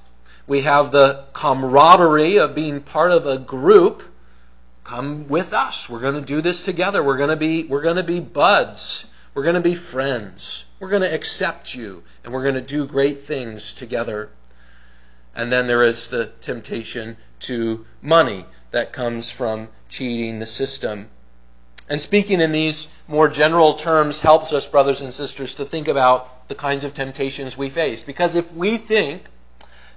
We 0.46 0.62
have 0.62 0.92
the 0.92 1.26
camaraderie 1.34 2.38
of 2.38 2.56
being 2.56 2.82
part 2.82 3.12
of 3.12 3.26
a 3.26 3.38
group. 3.38 4.04
Come 4.84 5.28
with 5.28 5.54
us. 5.54 5.90
We're 5.90 6.00
going 6.00 6.16
to 6.16 6.22
do 6.22 6.42
this 6.42 6.63
together. 6.63 7.04
We're 7.04 7.18
going 7.18 7.32
to 7.32 7.36
be, 7.36 7.63
we're 7.63 7.82
going 7.82 7.98
to 7.98 8.04
be 8.04 8.20
buds. 8.20 9.06
We're 9.34 9.44
going 9.44 9.56
to 9.56 9.62
be 9.62 9.76
friends. 9.76 10.66
We're 10.80 10.90
going 10.90 11.02
to 11.02 11.13
accept 11.13 11.76
you. 11.76 12.04
And 12.24 12.32
we're 12.32 12.44
going 12.44 12.56
to 12.56 12.62
do 12.62 12.88
great 12.88 13.22
things 13.22 13.74
together. 13.74 14.30
And 15.38 15.52
then 15.52 15.67
there 15.67 15.84
is 15.84 16.08
the 16.08 16.26
temptation 16.41 17.15
to 17.41 17.86
money 18.02 18.45
that 18.71 18.91
comes 18.91 19.30
from 19.30 19.69
cheating 19.88 20.39
the 20.39 20.47
system. 20.47 21.10
And 21.88 22.02
speaking 22.02 22.41
in 22.41 22.52
these 22.52 22.88
more 23.08 23.30
general 23.30 23.76
terms 23.76 24.19
helps 24.19 24.52
us, 24.52 24.65
brothers 24.65 25.02
and 25.02 25.13
sisters, 25.13 25.54
to 25.56 25.65
think 25.65 25.88
about 25.88 26.50
the 26.50 26.56
kinds 26.56 26.84
of 26.84 26.95
temptations 26.95 27.56
we 27.56 27.69
face. 27.69 28.02
Because 28.02 28.34
if 28.34 28.52
we 28.52 28.78
think 28.78 29.23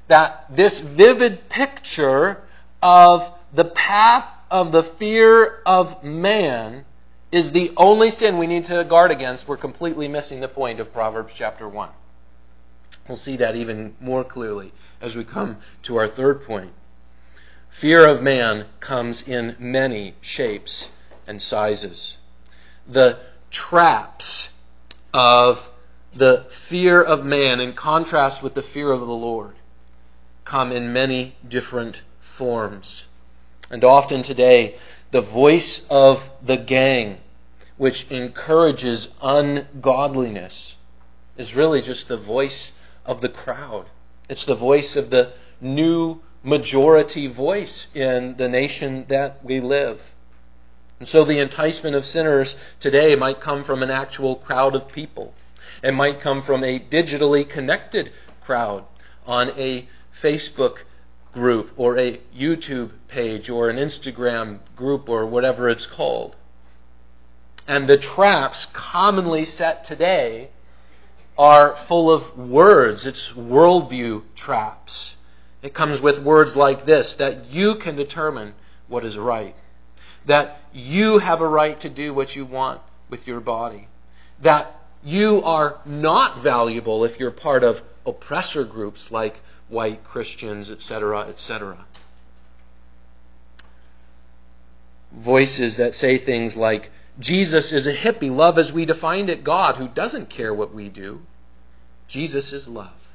that 0.09 0.45
this 0.51 0.79
vivid 0.79 1.49
picture 1.49 2.43
of 2.83 3.33
the 3.55 3.65
path 3.65 4.31
of 4.51 4.73
the 4.73 4.83
fear 4.83 5.63
of 5.65 6.05
man 6.05 6.85
is 7.33 7.53
the 7.53 7.73
only 7.79 8.11
sin 8.11 8.37
we 8.37 8.47
need 8.47 8.67
to 8.67 8.85
guard 8.85 9.11
against, 9.11 9.49
we're 9.49 9.57
completely 9.57 10.07
missing 10.07 10.41
the 10.41 10.49
point 10.49 10.81
of 10.81 10.93
Proverbs 10.93 11.33
chapter 11.35 11.67
1. 11.67 11.89
We'll 13.11 13.17
see 13.17 13.39
that 13.39 13.57
even 13.57 13.97
more 13.99 14.23
clearly 14.23 14.71
as 15.01 15.17
we 15.17 15.25
come 15.25 15.57
to 15.83 15.97
our 15.97 16.07
third 16.07 16.45
point. 16.45 16.71
Fear 17.69 18.07
of 18.07 18.23
man 18.23 18.67
comes 18.79 19.27
in 19.27 19.57
many 19.59 20.15
shapes 20.21 20.91
and 21.27 21.43
sizes. 21.43 22.19
The 22.87 23.19
traps 23.51 24.51
of 25.13 25.69
the 26.15 26.47
fear 26.51 27.03
of 27.03 27.25
man, 27.25 27.59
in 27.59 27.73
contrast 27.73 28.45
with 28.45 28.55
the 28.55 28.63
fear 28.63 28.93
of 28.93 29.01
the 29.01 29.07
Lord, 29.07 29.57
come 30.45 30.71
in 30.71 30.93
many 30.93 31.35
different 31.49 32.03
forms. 32.21 33.07
And 33.73 33.83
often 33.83 34.23
today, 34.23 34.77
the 35.11 35.21
voice 35.21 35.85
of 35.91 36.31
the 36.45 36.57
gang, 36.57 37.19
which 37.77 38.09
encourages 38.13 39.09
ungodliness, 39.21 40.77
is 41.37 41.57
really 41.57 41.83
just 41.83 42.07
the 42.07 42.17
voice 42.17 42.71
of 43.05 43.21
the 43.21 43.29
crowd. 43.29 43.87
It's 44.29 44.45
the 44.45 44.55
voice 44.55 44.97
of 44.97 45.11
the 45.11 45.33
new 45.61 46.21
majority 46.43 47.27
voice 47.27 47.89
in 47.95 48.37
the 48.37 48.49
nation 48.49 49.05
that 49.09 49.45
we 49.45 49.61
live. 49.61 50.11
And 50.99 51.09
so 51.09 51.25
the 51.25 51.39
enticement 51.39 51.97
of 51.97 52.07
sinners 52.07 52.57
today 52.79 53.17
might 53.17 53.41
come 53.41 53.65
from 53.65 53.83
an 53.83 53.91
actual 53.91 54.37
crowd 54.37 54.75
of 54.75 54.89
people. 54.89 55.35
It 55.83 55.93
might 55.93 56.21
come 56.21 56.43
from 56.43 56.63
a 56.63 56.79
digitally 56.79 57.49
connected 57.49 58.13
crowd 58.43 58.85
on 59.27 59.51
a 59.59 59.89
Facebook 60.15 60.83
group 61.33 61.73
or 61.77 61.99
a 61.99 62.21
YouTube 62.37 62.91
page 63.09 63.49
or 63.49 63.71
an 63.71 63.77
Instagram 63.77 64.59
group 64.77 65.09
or 65.09 65.27
whatever 65.27 65.69
it's 65.69 65.87
called. 65.87 66.37
And 67.67 67.89
the 67.89 67.97
traps 67.97 68.67
commonly 68.67 69.45
set 69.45 69.85
today 69.85 70.51
are 71.41 71.75
full 71.75 72.11
of 72.11 72.37
words. 72.39 73.07
It's 73.07 73.33
worldview 73.33 74.21
traps. 74.35 75.17
It 75.63 75.73
comes 75.73 76.03
with 76.03 76.21
words 76.21 76.55
like 76.55 76.85
this 76.85 77.15
that 77.15 77.47
you 77.51 77.77
can 77.77 77.97
determine 77.97 78.53
what 78.89 79.07
is 79.07 79.17
right, 79.17 79.55
that 80.27 80.61
you 80.75 81.17
have 81.17 81.41
a 81.41 81.49
right 81.49 81.81
to 81.81 81.89
do 81.89 82.13
what 82.13 82.37
you 82.37 82.45
want 82.45 82.83
with 83.09 83.27
your 83.27 83.41
body, 83.41 83.89
that 84.43 84.71
you 85.03 85.43
are 85.45 85.79
not 85.87 86.41
valuable 86.41 87.07
if 87.07 87.19
you're 87.19 87.31
part 87.31 87.65
of 87.65 87.83
oppressor 88.05 88.65
groups 88.65 89.11
like 89.11 89.41
white 89.71 90.05
Christians, 90.05 90.71
etc., 90.71 91.21
etc. 91.21 91.79
voices 95.11 95.79
that 95.79 95.95
say 95.95 96.19
things 96.19 96.55
like, 96.55 96.91
Jesus 97.19 97.73
is 97.73 97.87
a 97.87 97.95
hippie, 97.95 98.35
love 98.35 98.59
as 98.59 98.73
we 98.73 98.85
defined 98.85 99.31
it, 99.31 99.43
God 99.43 99.77
who 99.77 99.89
doesn't 99.89 100.29
care 100.29 100.53
what 100.53 100.75
we 100.75 100.91
do. 100.91 101.23
Jesus 102.11 102.53
is 102.53 102.67
love. 102.67 103.13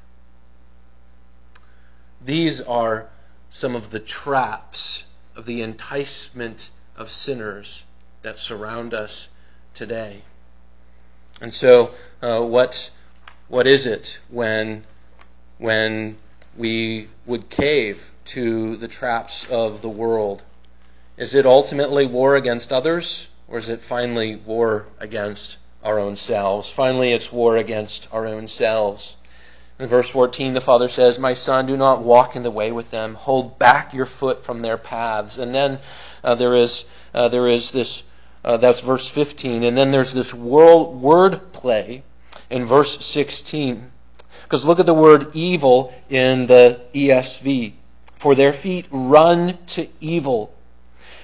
These 2.24 2.62
are 2.62 3.10
some 3.50 3.76
of 3.76 3.90
the 3.90 4.00
traps 4.00 5.04
of 5.36 5.44
the 5.44 5.60
enticement 5.60 6.70
of 6.96 7.10
sinners 7.10 7.84
that 8.22 8.38
surround 8.38 8.94
us 8.94 9.28
today. 9.74 10.22
And 11.42 11.52
so, 11.52 11.90
uh, 12.22 12.40
what 12.40 12.90
what 13.48 13.66
is 13.66 13.84
it 13.86 14.18
when 14.30 14.84
when 15.58 16.16
we 16.56 17.08
would 17.26 17.50
cave 17.50 18.10
to 18.36 18.76
the 18.78 18.88
traps 18.88 19.46
of 19.50 19.82
the 19.82 19.90
world? 19.90 20.42
Is 21.18 21.34
it 21.34 21.44
ultimately 21.44 22.06
war 22.06 22.34
against 22.34 22.72
others, 22.72 23.28
or 23.46 23.58
is 23.58 23.68
it 23.68 23.82
finally 23.82 24.36
war 24.36 24.86
against 24.98 25.58
our 25.86 25.98
own 25.98 26.16
selves? 26.16 26.68
Finally, 26.68 27.12
it's 27.12 27.32
war 27.32 27.56
against 27.56 28.08
our 28.12 28.26
own 28.26 28.48
selves. 28.48 29.16
In 29.78 29.86
verse 29.88 30.08
14, 30.08 30.54
the 30.54 30.60
Father 30.60 30.88
says, 30.88 31.18
My 31.18 31.34
son, 31.34 31.66
do 31.66 31.76
not 31.76 32.02
walk 32.02 32.34
in 32.34 32.42
the 32.42 32.50
way 32.50 32.72
with 32.72 32.90
them. 32.90 33.14
Hold 33.14 33.58
back 33.58 33.92
your 33.94 34.06
foot 34.06 34.44
from 34.44 34.62
their 34.62 34.78
paths. 34.78 35.36
And 35.36 35.54
then 35.54 35.78
uh, 36.24 36.34
there 36.34 36.54
is 36.54 36.84
uh, 37.16 37.28
there 37.28 37.46
is 37.46 37.70
this, 37.70 38.04
uh, 38.44 38.58
that's 38.58 38.82
verse 38.82 39.08
15. 39.08 39.62
And 39.62 39.76
then 39.76 39.90
there's 39.90 40.12
this 40.12 40.34
world, 40.34 41.00
word 41.00 41.52
play 41.52 42.02
in 42.50 42.66
verse 42.66 43.04
16. 43.04 43.90
Because 44.42 44.64
look 44.64 44.78
at 44.78 44.86
the 44.86 44.94
word 44.94 45.34
evil 45.34 45.94
in 46.10 46.46
the 46.46 46.80
ESV. 46.94 47.72
For 48.16 48.34
their 48.34 48.52
feet 48.52 48.86
run 48.90 49.58
to 49.68 49.88
evil. 50.00 50.54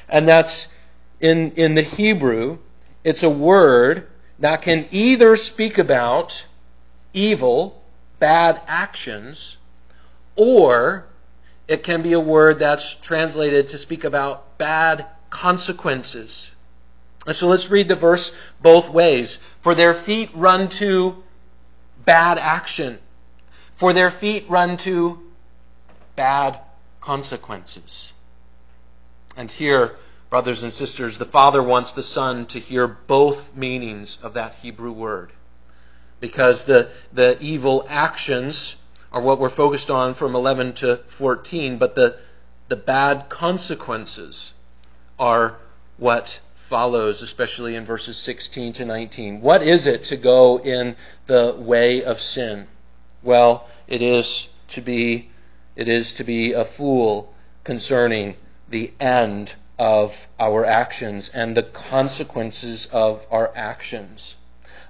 And 0.09 0.27
that's 0.27 0.69
in, 1.21 1.53
in 1.53 1.75
the 1.75 1.83
Hebrew, 1.83 2.59
it's 3.05 3.23
a 3.23 3.31
word 3.31 4.09
that 4.39 4.63
can 4.63 4.87
either 4.91 5.37
speak 5.37 5.79
about 5.79 6.47
evil, 7.13 7.83
bad 8.19 8.61
actions, 8.67 9.57
or 10.37 11.07
it 11.69 11.83
can 11.83 12.03
be 12.03 12.13
a 12.13 12.21
word 12.21 12.59
that's 12.59 12.95
translated 12.95 13.71
to 13.71 13.79
speak 13.79 14.05
about 14.05 14.59
bad 14.59 15.07
consequences. 15.31 16.51
And 17.27 17.37
so 17.37 17.49
let's 17.49 17.71
read 17.71 17.89
the 17.89 17.95
verse 17.95 18.33
both 18.61 18.89
ways. 18.89 19.39
For 19.61 19.75
their 19.75 19.95
feet 19.95 20.31
run 20.35 20.69
to 20.71 21.23
bad 22.05 22.39
action. 22.39 22.99
For 23.77 23.93
their 23.93 24.11
feet 24.11 24.47
run 24.49 24.77
to 24.79 25.21
bad 26.17 26.59
consequences. 27.01 28.13
And 29.37 29.51
here, 29.51 29.97
brothers 30.33 30.63
and 30.63 30.73
sisters, 30.73 31.19
the 31.19 31.27
Father 31.27 31.63
wants 31.63 31.93
the 31.93 32.03
Son 32.03 32.47
to 32.47 32.59
hear 32.59 32.89
both 32.89 33.55
meanings 33.55 34.17
of 34.23 34.33
that 34.33 34.55
Hebrew 34.63 34.91
word. 34.91 35.31
Because 36.21 36.65
the, 36.65 36.89
the 37.13 37.37
evil 37.43 37.85
actions 37.87 38.77
are 39.13 39.21
what 39.21 39.39
we're 39.39 39.51
focused 39.51 39.91
on 39.91 40.15
from 40.15 40.35
11 40.35 40.73
to 40.73 40.97
14, 40.97 41.77
but 41.77 41.95
the, 41.95 42.17
the 42.69 42.77
bad 42.77 43.29
consequences 43.29 44.55
are 45.19 45.59
what 45.99 46.41
follows, 46.55 47.21
especially 47.21 47.77
in 47.77 47.85
verses 47.85 48.17
16 48.17 48.73
to 48.73 48.87
19. 48.87 49.43
What 49.43 49.63
is 49.63 49.87
it 49.87 50.05
to 50.05 50.17
go 50.17 50.59
in 50.59 50.97
the 51.27 51.55
way 51.59 52.05
of 52.05 52.23
sin? 52.23 52.69
Well, 53.23 53.69
it 53.87 54.01
is 54.01 54.49
to 54.69 54.81
be 54.81 55.29
it 55.77 55.89
is 55.89 56.15
to 56.15 56.25
be 56.25 56.55
a 56.55 56.65
fool 56.65 57.35
concerning 57.65 58.37
the 58.71 58.93
end 58.99 59.55
of 59.79 60.27
our 60.39 60.65
actions 60.65 61.31
and 61.31 61.57
the 61.57 61.63
consequences 61.63 62.87
of 62.87 63.27
our 63.31 63.51
actions. 63.55 64.37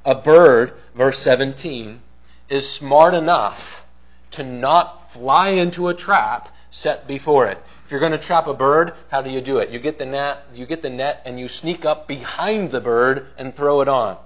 A 0.05 0.15
bird, 0.15 0.75
verse 0.95 1.19
17, 1.19 2.01
is 2.49 2.69
smart 2.69 3.15
enough 3.15 3.87
to 4.33 4.43
not 4.43 5.13
fly 5.13 5.51
into 5.51 5.89
a 5.89 5.95
trap 5.95 6.55
set 6.71 7.07
before 7.07 7.47
it 7.47 7.63
If 7.85 7.91
you're 7.91 8.01
going 8.01 8.13
to 8.13 8.19
trap 8.19 8.47
a 8.47 8.55
bird, 8.55 8.95
how 9.11 9.21
do 9.23 9.31
you 9.31 9.41
do 9.41 9.59
it? 9.59 9.71
You 9.71 9.79
get 9.79 9.99
the 9.99 10.07
net, 10.07 10.47
you 10.55 10.67
get 10.67 10.83
the 10.83 10.91
net 10.91 11.23
and 11.27 11.39
you 11.39 11.49
sneak 11.49 11.85
up 11.85 12.09
behind 12.09 12.71
the 12.71 12.81
bird 12.81 13.27
and 13.37 13.55
throw 13.55 13.83
it 13.83 13.89
on. 13.89 14.17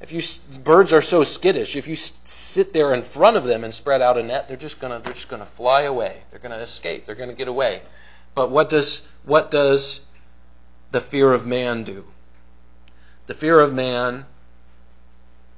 If 0.00 0.10
you 0.10 0.20
birds 0.64 0.92
are 0.92 1.00
so 1.00 1.22
skittish, 1.22 1.76
if 1.76 1.86
you 1.86 1.94
sit 1.94 2.72
there 2.72 2.92
in 2.92 3.02
front 3.02 3.36
of 3.36 3.44
them 3.44 3.62
and 3.62 3.72
spread 3.72 4.02
out 4.02 4.18
a 4.18 4.22
net, 4.24 4.48
they're 4.48 4.56
just 4.56 4.80
going 4.80 4.92
to 4.92 5.04
they're 5.04 5.14
just 5.14 5.28
going 5.28 5.40
to 5.40 5.46
fly 5.46 5.82
away. 5.82 6.22
They're 6.30 6.40
going 6.40 6.50
to 6.50 6.58
escape. 6.58 7.06
They're 7.06 7.14
going 7.14 7.30
to 7.30 7.36
get 7.36 7.46
away. 7.46 7.82
But 8.34 8.50
what 8.50 8.70
does 8.70 9.02
what 9.24 9.50
does 9.50 10.00
the 10.90 11.00
fear 11.02 11.32
of 11.32 11.46
man 11.46 11.84
do? 11.84 12.10
The 13.26 13.34
fear 13.34 13.60
of 13.60 13.74
man 13.74 14.24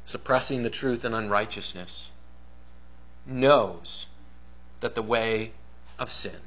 suppressing 0.07 0.63
the 0.65 0.71
truth 0.71 1.05
and 1.05 1.15
unrighteousness 1.15 2.11
knows 3.27 4.07
that 4.81 4.95
the 4.97 5.03
way 5.03 5.53
of 5.99 6.11
sin 6.11 6.41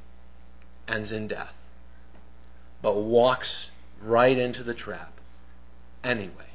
ends 0.88 1.12
in 1.12 1.28
death, 1.28 1.56
but 2.82 2.96
walks 2.96 3.72
right 4.02 4.38
into 4.38 4.63
the 4.63 4.74
trap 4.74 5.20
anyway. 6.04 6.52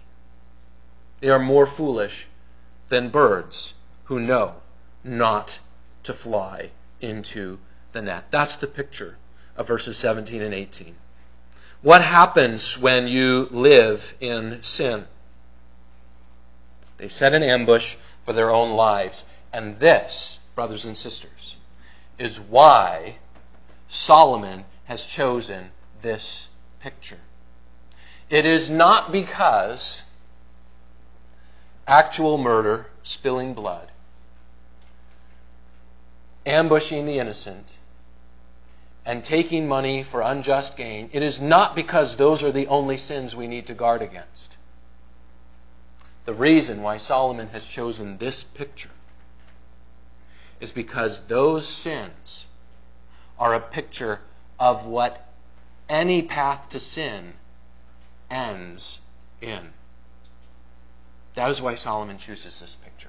They 1.20 1.28
are 1.30 1.38
more 1.38 1.66
foolish 1.66 2.28
than 2.88 3.08
birds 3.08 3.74
who 4.04 4.20
know 4.20 4.60
not 5.02 5.60
to 6.02 6.12
fly 6.12 6.70
into 7.00 7.58
the 7.92 8.02
net. 8.02 8.26
That's 8.30 8.56
the 8.56 8.66
picture 8.66 9.16
of 9.56 9.66
verses 9.66 9.96
17 9.96 10.42
and 10.42 10.54
18. 10.54 10.94
What 11.82 12.02
happens 12.02 12.78
when 12.78 13.08
you 13.08 13.48
live 13.50 14.14
in 14.20 14.62
sin? 14.62 15.06
They 16.98 17.08
set 17.08 17.34
an 17.34 17.42
ambush 17.42 17.96
for 18.24 18.32
their 18.32 18.50
own 18.50 18.76
lives. 18.76 19.24
And 19.52 19.78
this, 19.78 20.38
brothers 20.54 20.84
and 20.84 20.96
sisters, 20.96 21.56
is 22.18 22.38
why 22.38 23.16
Solomon 23.88 24.64
has 24.84 25.04
chosen 25.04 25.70
this 26.00 26.48
picture. 26.80 27.18
It 28.30 28.46
is 28.46 28.70
not 28.70 29.12
because 29.12 30.02
actual 31.86 32.38
murder, 32.38 32.86
spilling 33.02 33.54
blood, 33.54 33.90
ambushing 36.46 37.06
the 37.06 37.18
innocent, 37.18 37.78
and 39.04 39.24
taking 39.24 39.66
money 39.66 40.02
for 40.02 40.20
unjust 40.20 40.76
gain, 40.76 41.10
it 41.12 41.22
is 41.22 41.40
not 41.40 41.74
because 41.74 42.16
those 42.16 42.42
are 42.42 42.52
the 42.52 42.68
only 42.68 42.96
sins 42.96 43.34
we 43.34 43.48
need 43.48 43.66
to 43.66 43.74
guard 43.74 44.02
against. 44.02 44.56
The 46.24 46.34
reason 46.34 46.82
why 46.82 46.98
Solomon 46.98 47.48
has 47.48 47.64
chosen 47.64 48.18
this 48.18 48.44
picture 48.44 48.90
is 50.60 50.70
because 50.70 51.26
those 51.26 51.66
sins 51.66 52.46
are 53.38 53.54
a 53.54 53.60
picture 53.60 54.20
of 54.60 54.86
what 54.86 55.26
any 55.88 56.22
path 56.22 56.68
to 56.68 56.78
sin 56.78 57.34
ends 58.30 59.00
in. 59.40 59.72
That 61.34 61.50
is 61.50 61.60
why 61.60 61.74
Solomon 61.74 62.18
chooses 62.18 62.60
this 62.60 62.76
picture. 62.76 63.08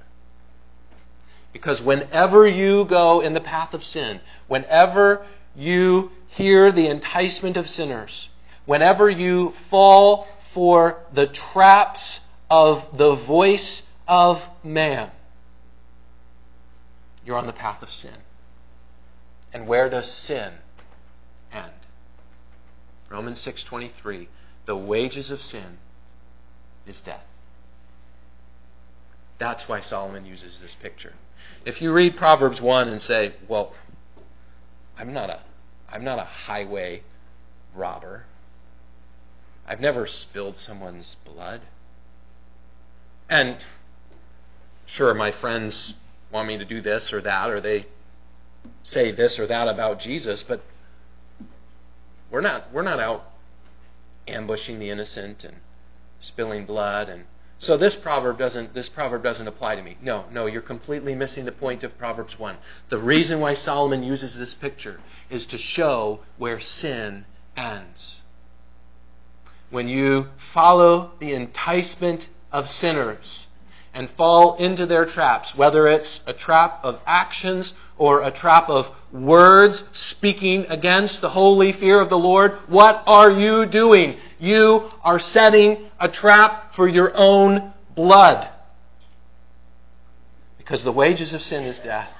Because 1.51 1.83
whenever 1.83 2.47
you 2.47 2.85
go 2.85 3.21
in 3.21 3.33
the 3.33 3.41
path 3.41 3.75
of 3.75 3.83
sin, 3.83 4.19
whenever 4.47 5.23
you 5.55 6.11
hear 6.27 6.71
the 6.71 6.87
enticement 6.87 7.57
of 7.57 7.69
sinners, 7.69 8.29
whenever 8.65 9.09
you 9.09 9.51
fall 9.51 10.27
for 10.51 10.99
the 11.13 11.27
traps 11.27 12.21
of 12.49 12.97
the 12.97 13.13
voice 13.13 13.83
of 14.07 14.47
man, 14.63 15.09
you're 17.25 17.37
on 17.37 17.47
the 17.47 17.53
path 17.53 17.81
of 17.81 17.89
sin. 17.89 18.15
And 19.53 19.67
where 19.67 19.89
does 19.89 20.11
sin 20.11 20.53
end? 21.51 21.71
Romans 23.09 23.39
6:23, 23.39 24.27
the 24.65 24.75
wages 24.75 25.29
of 25.31 25.41
sin 25.41 25.77
is 26.87 27.01
death. 27.01 27.25
That's 29.37 29.67
why 29.67 29.81
Solomon 29.81 30.25
uses 30.25 30.59
this 30.59 30.75
picture. 30.75 31.13
If 31.65 31.81
you 31.81 31.91
read 31.91 32.17
Proverbs 32.17 32.61
1 32.61 32.87
and 32.87 33.01
say, 33.01 33.33
"Well, 33.47 33.73
I'm 34.97 35.13
not 35.13 35.29
a 35.29 35.39
I'm 35.91 36.03
not 36.03 36.19
a 36.19 36.23
highway 36.23 37.03
robber. 37.75 38.25
I've 39.67 39.79
never 39.79 40.05
spilled 40.05 40.57
someone's 40.57 41.15
blood." 41.25 41.61
And 43.29 43.57
sure, 44.85 45.13
my 45.13 45.31
friends 45.31 45.95
want 46.31 46.47
me 46.47 46.57
to 46.57 46.65
do 46.65 46.81
this 46.81 47.13
or 47.13 47.21
that, 47.21 47.49
or 47.49 47.61
they 47.61 47.85
say 48.83 49.11
this 49.11 49.39
or 49.39 49.47
that 49.47 49.67
about 49.67 49.99
Jesus, 49.99 50.43
but 50.43 50.61
we're 52.29 52.41
not 52.41 52.71
we're 52.71 52.83
not 52.83 52.99
out 52.99 53.31
ambushing 54.27 54.79
the 54.79 54.89
innocent 54.89 55.43
and 55.43 55.55
spilling 56.19 56.65
blood 56.65 57.09
and 57.09 57.25
so 57.63 57.77
this 57.77 57.95
proverb 57.95 58.37
doesn't 58.37 58.73
this 58.73 58.89
proverb 58.89 59.23
doesn't 59.23 59.47
apply 59.47 59.75
to 59.75 59.81
me. 59.81 59.97
No, 60.01 60.25
no, 60.31 60.45
you're 60.47 60.61
completely 60.61 61.15
missing 61.15 61.45
the 61.45 61.51
point 61.51 61.83
of 61.83 61.97
Proverbs 61.97 62.37
1. 62.37 62.57
The 62.89 62.97
reason 62.97 63.39
why 63.39 63.53
Solomon 63.53 64.03
uses 64.03 64.37
this 64.37 64.53
picture 64.53 64.99
is 65.29 65.45
to 65.47 65.57
show 65.57 66.19
where 66.37 66.59
sin 66.59 67.25
ends. 67.55 68.19
when 69.69 69.87
you 69.87 70.29
follow 70.37 71.11
the 71.17 71.33
enticement 71.33 72.27
of 72.51 72.69
sinners 72.69 73.47
and 73.91 74.07
fall 74.07 74.55
into 74.57 74.85
their 74.85 75.05
traps, 75.05 75.55
whether 75.55 75.87
it's 75.87 76.21
a 76.27 76.33
trap 76.33 76.79
of 76.83 76.99
actions 77.07 77.73
or 77.97 78.23
a 78.23 78.31
trap 78.31 78.69
of 78.69 78.91
words 79.11 79.87
speaking 79.91 80.65
against 80.69 81.21
the 81.21 81.29
holy 81.29 81.71
fear 81.71 81.99
of 81.99 82.09
the 82.09 82.17
Lord, 82.17 82.53
what 82.67 83.03
are 83.05 83.29
you 83.29 83.65
doing? 83.65 84.17
You 84.39 84.89
are 85.03 85.19
setting 85.19 85.89
a 85.99 86.07
trap 86.07 86.73
for 86.73 86.87
your 86.87 87.11
own 87.15 87.73
blood. 87.95 88.47
Because 90.57 90.83
the 90.83 90.91
wages 90.91 91.33
of 91.33 91.41
sin 91.41 91.63
is 91.63 91.79
death. 91.79 92.11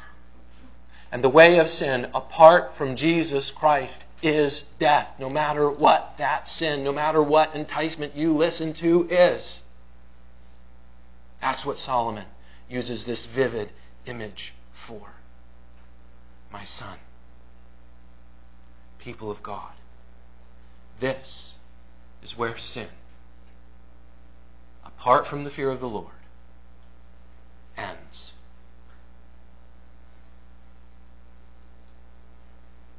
And 1.12 1.24
the 1.24 1.30
way 1.30 1.60
of 1.60 1.70
sin, 1.70 2.10
apart 2.14 2.74
from 2.74 2.96
Jesus 2.96 3.52
Christ, 3.52 4.04
is 4.24 4.64
death, 4.80 5.08
no 5.20 5.30
matter 5.30 5.70
what 5.70 6.18
that 6.18 6.48
sin, 6.48 6.84
no 6.84 6.92
matter 6.92 7.22
what 7.22 7.56
enticement 7.56 8.16
you 8.16 8.34
listen 8.34 8.74
to 8.74 9.08
is. 9.10 9.62
That's 11.40 11.66
what 11.66 11.78
Solomon 11.78 12.26
uses 12.70 13.06
this 13.06 13.26
vivid 13.26 13.70
image 14.06 14.54
for. 14.72 15.13
My 16.54 16.66
son, 16.66 17.00
people 19.00 19.32
of 19.32 19.42
God, 19.42 19.74
this 21.00 21.56
is 22.22 22.38
where 22.38 22.56
sin, 22.58 22.88
apart 24.86 25.26
from 25.26 25.44
the 25.44 25.50
fear 25.50 25.72
of 25.72 25.80
the 25.80 25.90
Lord, 25.90 26.14
ends. 27.76 28.34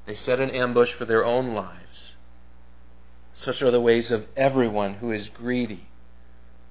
They 0.05 0.15
set 0.15 0.41
an 0.41 0.51
ambush 0.51 0.93
for 0.93 1.05
their 1.05 1.25
own 1.25 1.55
lives. 1.55 2.17
Such 3.35 3.63
are 3.63 3.71
the 3.71 3.81
ways 3.81 4.11
of 4.11 4.27
everyone 4.37 4.95
who 4.95 5.13
is 5.13 5.29
greedy 5.29 5.87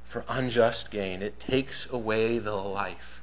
for 0.03 0.25
unjust 0.27 0.91
gain. 0.91 1.23
It 1.23 1.39
takes 1.39 1.89
away 1.89 2.39
the 2.39 2.55
life 2.55 3.21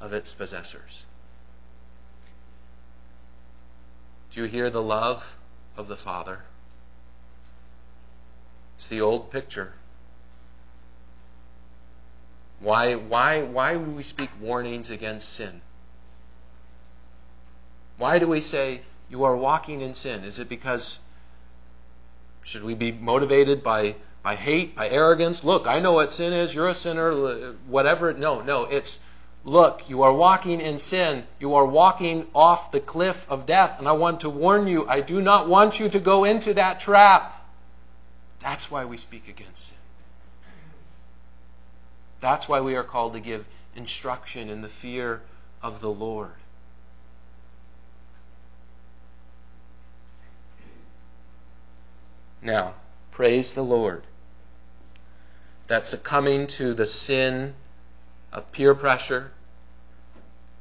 of 0.00 0.12
its 0.12 0.34
possessors. 0.34 1.06
Do 4.32 4.42
you 4.42 4.46
hear 4.46 4.70
the 4.70 4.82
love 4.82 5.36
of 5.76 5.88
the 5.88 5.96
Father? 5.96 6.40
It's 8.76 8.88
the 8.88 9.00
old 9.00 9.30
picture. 9.30 9.72
Why, 12.60 12.94
why, 12.94 13.42
why 13.42 13.76
would 13.76 13.94
we 13.96 14.02
speak 14.02 14.30
warnings 14.40 14.90
against 14.90 15.32
sin? 15.32 15.60
Why 17.96 18.18
do 18.18 18.26
we 18.26 18.40
say 18.40 18.80
you 19.10 19.24
are 19.24 19.36
walking 19.36 19.80
in 19.80 19.94
sin? 19.94 20.24
Is 20.24 20.38
it 20.38 20.48
because 20.48 20.98
should 22.42 22.64
we 22.64 22.74
be 22.74 22.92
motivated 22.92 23.62
by 23.62 23.96
by 24.22 24.34
hate, 24.34 24.74
by 24.74 24.88
arrogance? 24.88 25.44
Look, 25.44 25.66
I 25.66 25.80
know 25.80 25.92
what 25.92 26.12
sin 26.12 26.32
is. 26.32 26.54
You're 26.54 26.68
a 26.68 26.74
sinner. 26.74 27.54
Whatever. 27.66 28.12
No, 28.12 28.40
no. 28.40 28.64
It's 28.64 28.98
look, 29.44 29.88
you 29.88 30.02
are 30.02 30.12
walking 30.12 30.60
in 30.60 30.78
sin. 30.78 31.24
You 31.38 31.54
are 31.54 31.64
walking 31.64 32.26
off 32.34 32.72
the 32.72 32.80
cliff 32.80 33.26
of 33.28 33.46
death, 33.46 33.78
and 33.78 33.88
I 33.88 33.92
want 33.92 34.20
to 34.20 34.30
warn 34.30 34.66
you. 34.66 34.88
I 34.88 35.00
do 35.00 35.20
not 35.20 35.48
want 35.48 35.80
you 35.80 35.88
to 35.88 36.00
go 36.00 36.24
into 36.24 36.54
that 36.54 36.80
trap. 36.80 37.36
That's 38.40 38.70
why 38.70 38.84
we 38.84 38.96
speak 38.96 39.28
against 39.28 39.68
sin. 39.68 39.78
That's 42.20 42.48
why 42.48 42.60
we 42.60 42.76
are 42.76 42.84
called 42.84 43.14
to 43.14 43.20
give 43.20 43.46
instruction 43.74 44.50
in 44.50 44.62
the 44.62 44.68
fear 44.68 45.22
of 45.62 45.80
the 45.80 45.90
Lord. 45.90 46.32
Now, 52.42 52.74
praise 53.10 53.54
the 53.54 53.62
Lord 53.62 54.02
that 55.66 55.86
succumbing 55.86 56.46
to 56.48 56.74
the 56.74 56.86
sin 56.86 57.54
of 58.32 58.50
peer 58.52 58.74
pressure, 58.74 59.32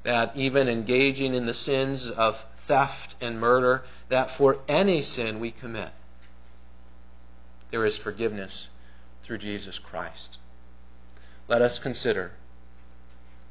that 0.03 0.31
even 0.35 0.69
engaging 0.69 1.33
in 1.33 1.45
the 1.45 1.53
sins 1.53 2.09
of 2.09 2.43
theft 2.57 3.15
and 3.21 3.39
murder, 3.39 3.83
that 4.09 4.31
for 4.31 4.59
any 4.67 5.01
sin 5.01 5.39
we 5.39 5.51
commit, 5.51 5.89
there 7.71 7.85
is 7.85 7.97
forgiveness 7.97 8.69
through 9.23 9.37
Jesus 9.37 9.77
Christ. 9.77 10.37
Let 11.47 11.61
us 11.61 11.79
consider 11.79 12.31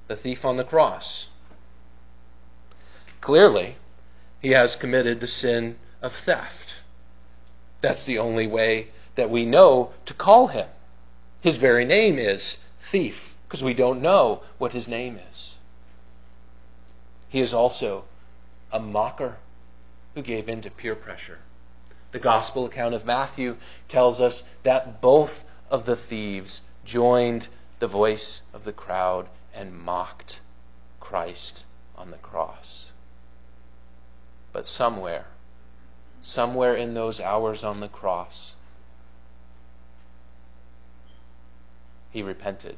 the 0.09 0.17
thief 0.17 0.45
on 0.45 0.57
the 0.57 0.65
cross. 0.65 1.29
Clearly, 3.21 3.77
he 4.41 4.51
has 4.51 4.77
committed 4.77 5.21
the 5.21 5.27
sin 5.27 5.77
of 6.01 6.13
theft. 6.13 6.77
That's 7.81 8.05
the 8.05 8.19
only 8.19 8.47
way 8.47 8.89
that 9.17 9.31
we 9.31 9.45
know 9.45 9.93
to 10.07 10.15
call 10.15 10.47
him. 10.49 10.67
His 11.41 11.57
very 11.57 11.85
name 11.85 12.19
is 12.19 12.59
thief, 12.81 13.37
because 13.49 13.65
we 13.65 13.73
don't 13.73 14.03
know 14.03 14.43
what 14.59 14.75
his 14.75 14.89
name 14.89 15.19
is. 15.33 15.57
He 17.31 17.41
is 17.41 17.55
also 17.55 18.05
a 18.71 18.79
mocker 18.79 19.39
who 20.15 20.21
gave 20.21 20.51
in 20.51 20.61
to 20.61 20.71
peer 20.71 20.95
pressure. 20.95 21.39
The 22.13 22.19
gospel 22.19 22.67
account 22.67 22.95
of 22.95 23.07
Matthew 23.07 23.57
tells 23.89 24.21
us 24.21 24.43
that 24.65 25.01
both 25.01 25.45
of 25.71 25.87
the 25.87 25.97
thieves 25.97 26.61
joined 26.85 27.49
the 27.79 27.87
voice 27.87 28.43
of 28.53 28.65
the 28.65 28.73
crowd 28.73 29.27
and 29.55 29.79
mocked 29.79 30.41
Christ 31.01 31.65
on 31.97 32.11
the 32.11 32.19
cross. 32.19 32.87
But 34.53 34.67
somewhere, 34.67 35.25
somewhere 36.21 36.75
in 36.75 36.93
those 36.93 37.19
hours 37.19 37.65
on 37.65 37.81
the 37.81 37.89
cross, 37.89 38.53
he 42.11 42.23
repented 42.23 42.77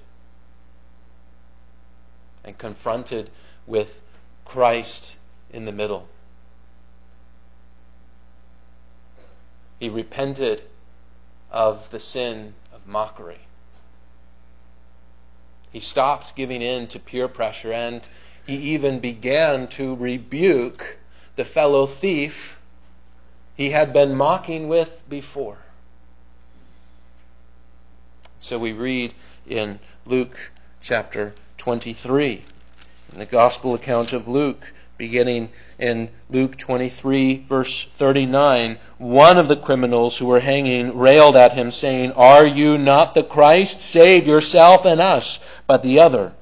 and 2.45 2.57
confronted 2.57 3.31
with 3.67 4.03
Christ 4.45 5.17
in 5.53 5.65
the 5.65 5.73
middle. 5.73 6.09
He 9.79 9.89
repented 9.89 10.63
of 11.51 11.91
the 11.91 12.01
sin 12.01 12.55
of 12.73 12.87
mockery. 12.87 13.41
He 15.73 15.81
stopped 15.81 16.37
giving 16.37 16.63
in 16.63 16.89
to 16.89 16.99
peer 16.99 17.29
pressure 17.29 17.73
and 17.73 18.03
he 18.47 18.57
even 18.75 18.99
began 18.99 19.69
to 19.69 19.95
rebuke 19.95 20.99
the 21.37 21.45
fellow 21.45 21.87
thief 21.87 22.61
he 23.57 23.71
had 23.71 23.93
been 23.93 24.15
mocking 24.15 24.69
with 24.69 25.03
before. 25.09 25.59
So 28.41 28.59
we 28.59 28.73
read 28.73 29.15
in 29.47 29.79
Luke 30.07 30.51
chapter 30.81 31.35
23, 31.61 32.43
in 33.13 33.19
the 33.19 33.27
Gospel 33.27 33.75
account 33.75 34.13
of 34.13 34.27
Luke, 34.27 34.73
beginning 34.99 35.51
in 35.79 36.09
Luke 36.29 36.57
23, 36.57 37.45
verse 37.49 37.85
39, 37.97 38.79
one 38.99 39.39
of 39.39 39.49
the 39.49 39.57
criminals 39.57 40.19
who 40.19 40.27
were 40.27 40.41
hanging 40.41 40.99
railed 40.99 41.37
at 41.37 41.53
him, 41.53 41.71
saying, 41.71 42.13
Are 42.13 42.45
you 42.45 42.77
not 42.77 43.15
the 43.15 43.23
Christ? 43.23 43.81
Save 43.81 44.27
yourself 44.27 44.85
and 44.85 45.01
us. 45.01 45.39
But 45.67 45.83
the 45.83 46.01
other, 46.01 46.33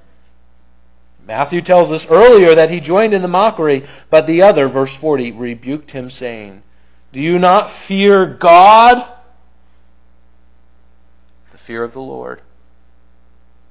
Matthew 1.27 1.61
tells 1.61 1.93
us 1.93 2.11
earlier 2.11 2.55
that 2.55 2.71
he 2.71 2.81
joined 2.81 3.13
in 3.13 3.21
the 3.21 3.29
mockery, 3.29 3.87
but 4.09 4.27
the 4.27 4.43
other, 4.43 4.69
verse 4.69 4.95
40, 4.95 5.33
rebuked 5.33 5.91
him, 5.91 6.09
saying, 6.09 6.63
do 7.13 7.21
you 7.21 7.39
not 7.39 7.71
fear 7.71 8.27
God? 8.27 9.07
The 11.53 11.59
fear 11.59 11.83
of 11.83 11.93
the 11.93 12.01
Lord 12.01 12.43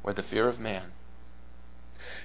or 0.04 0.14
the 0.14 0.24
fear 0.24 0.48
of 0.48 0.60
man? 0.60 0.84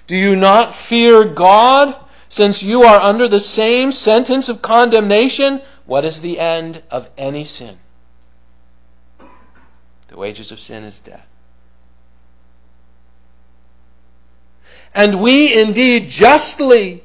Do 0.07 0.15
you 0.15 0.35
not 0.35 0.75
fear 0.75 1.23
God 1.23 1.95
since 2.29 2.61
you 2.63 2.83
are 2.83 2.99
under 2.99 3.27
the 3.27 3.39
same 3.39 3.91
sentence 3.91 4.49
of 4.49 4.61
condemnation? 4.61 5.61
What 5.85 6.05
is 6.05 6.21
the 6.21 6.39
end 6.39 6.81
of 6.91 7.09
any 7.17 7.45
sin? 7.45 7.77
The 10.07 10.17
wages 10.17 10.51
of 10.51 10.59
sin 10.59 10.83
is 10.83 10.99
death. 10.99 11.27
And 14.93 15.21
we 15.21 15.59
indeed 15.59 16.09
justly 16.09 17.03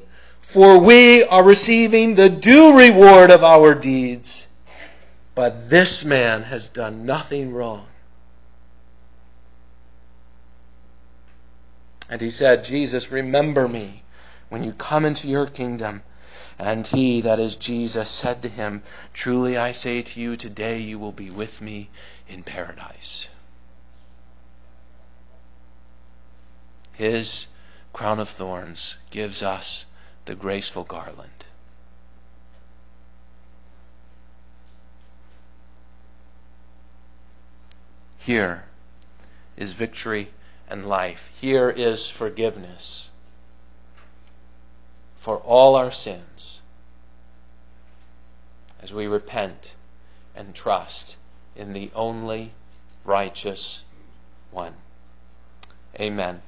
for 0.49 0.79
we 0.79 1.23
are 1.25 1.43
receiving 1.43 2.15
the 2.15 2.27
due 2.27 2.75
reward 2.75 3.29
of 3.29 3.43
our 3.43 3.75
deeds. 3.75 4.47
But 5.35 5.69
this 5.69 6.03
man 6.03 6.41
has 6.41 6.69
done 6.69 7.05
nothing 7.05 7.53
wrong. 7.53 7.85
And 12.09 12.21
he 12.21 12.31
said, 12.31 12.63
Jesus, 12.63 13.11
remember 13.11 13.67
me 13.67 14.03
when 14.49 14.63
you 14.63 14.73
come 14.73 15.05
into 15.05 15.27
your 15.27 15.45
kingdom. 15.45 16.01
And 16.57 16.85
he, 16.85 17.21
that 17.21 17.39
is 17.39 17.55
Jesus, 17.55 18.09
said 18.09 18.41
to 18.41 18.49
him, 18.49 18.83
Truly 19.13 19.57
I 19.57 19.71
say 19.71 20.01
to 20.01 20.19
you, 20.19 20.35
today 20.35 20.79
you 20.79 20.99
will 20.99 21.11
be 21.11 21.29
with 21.29 21.61
me 21.61 21.89
in 22.27 22.43
paradise. 22.43 23.29
His 26.93 27.47
crown 27.93 28.19
of 28.19 28.27
thorns 28.27 28.97
gives 29.09 29.41
us 29.41 29.85
the 30.25 30.35
graceful 30.35 30.83
garland. 30.83 31.45
Here 38.17 38.65
is 39.55 39.71
victory 39.71 40.29
and 40.69 40.87
life. 40.87 41.31
Here 41.39 41.69
is 41.69 42.09
forgiveness 42.09 43.09
for 45.15 45.37
all 45.37 45.75
our 45.75 45.91
sins 45.91 46.61
as 48.81 48.93
we 48.93 49.07
repent 49.07 49.73
and 50.35 50.55
trust 50.55 51.17
in 51.55 51.73
the 51.73 51.91
only 51.93 52.51
righteous 53.03 53.83
one. 54.51 54.73
Amen. 55.99 56.41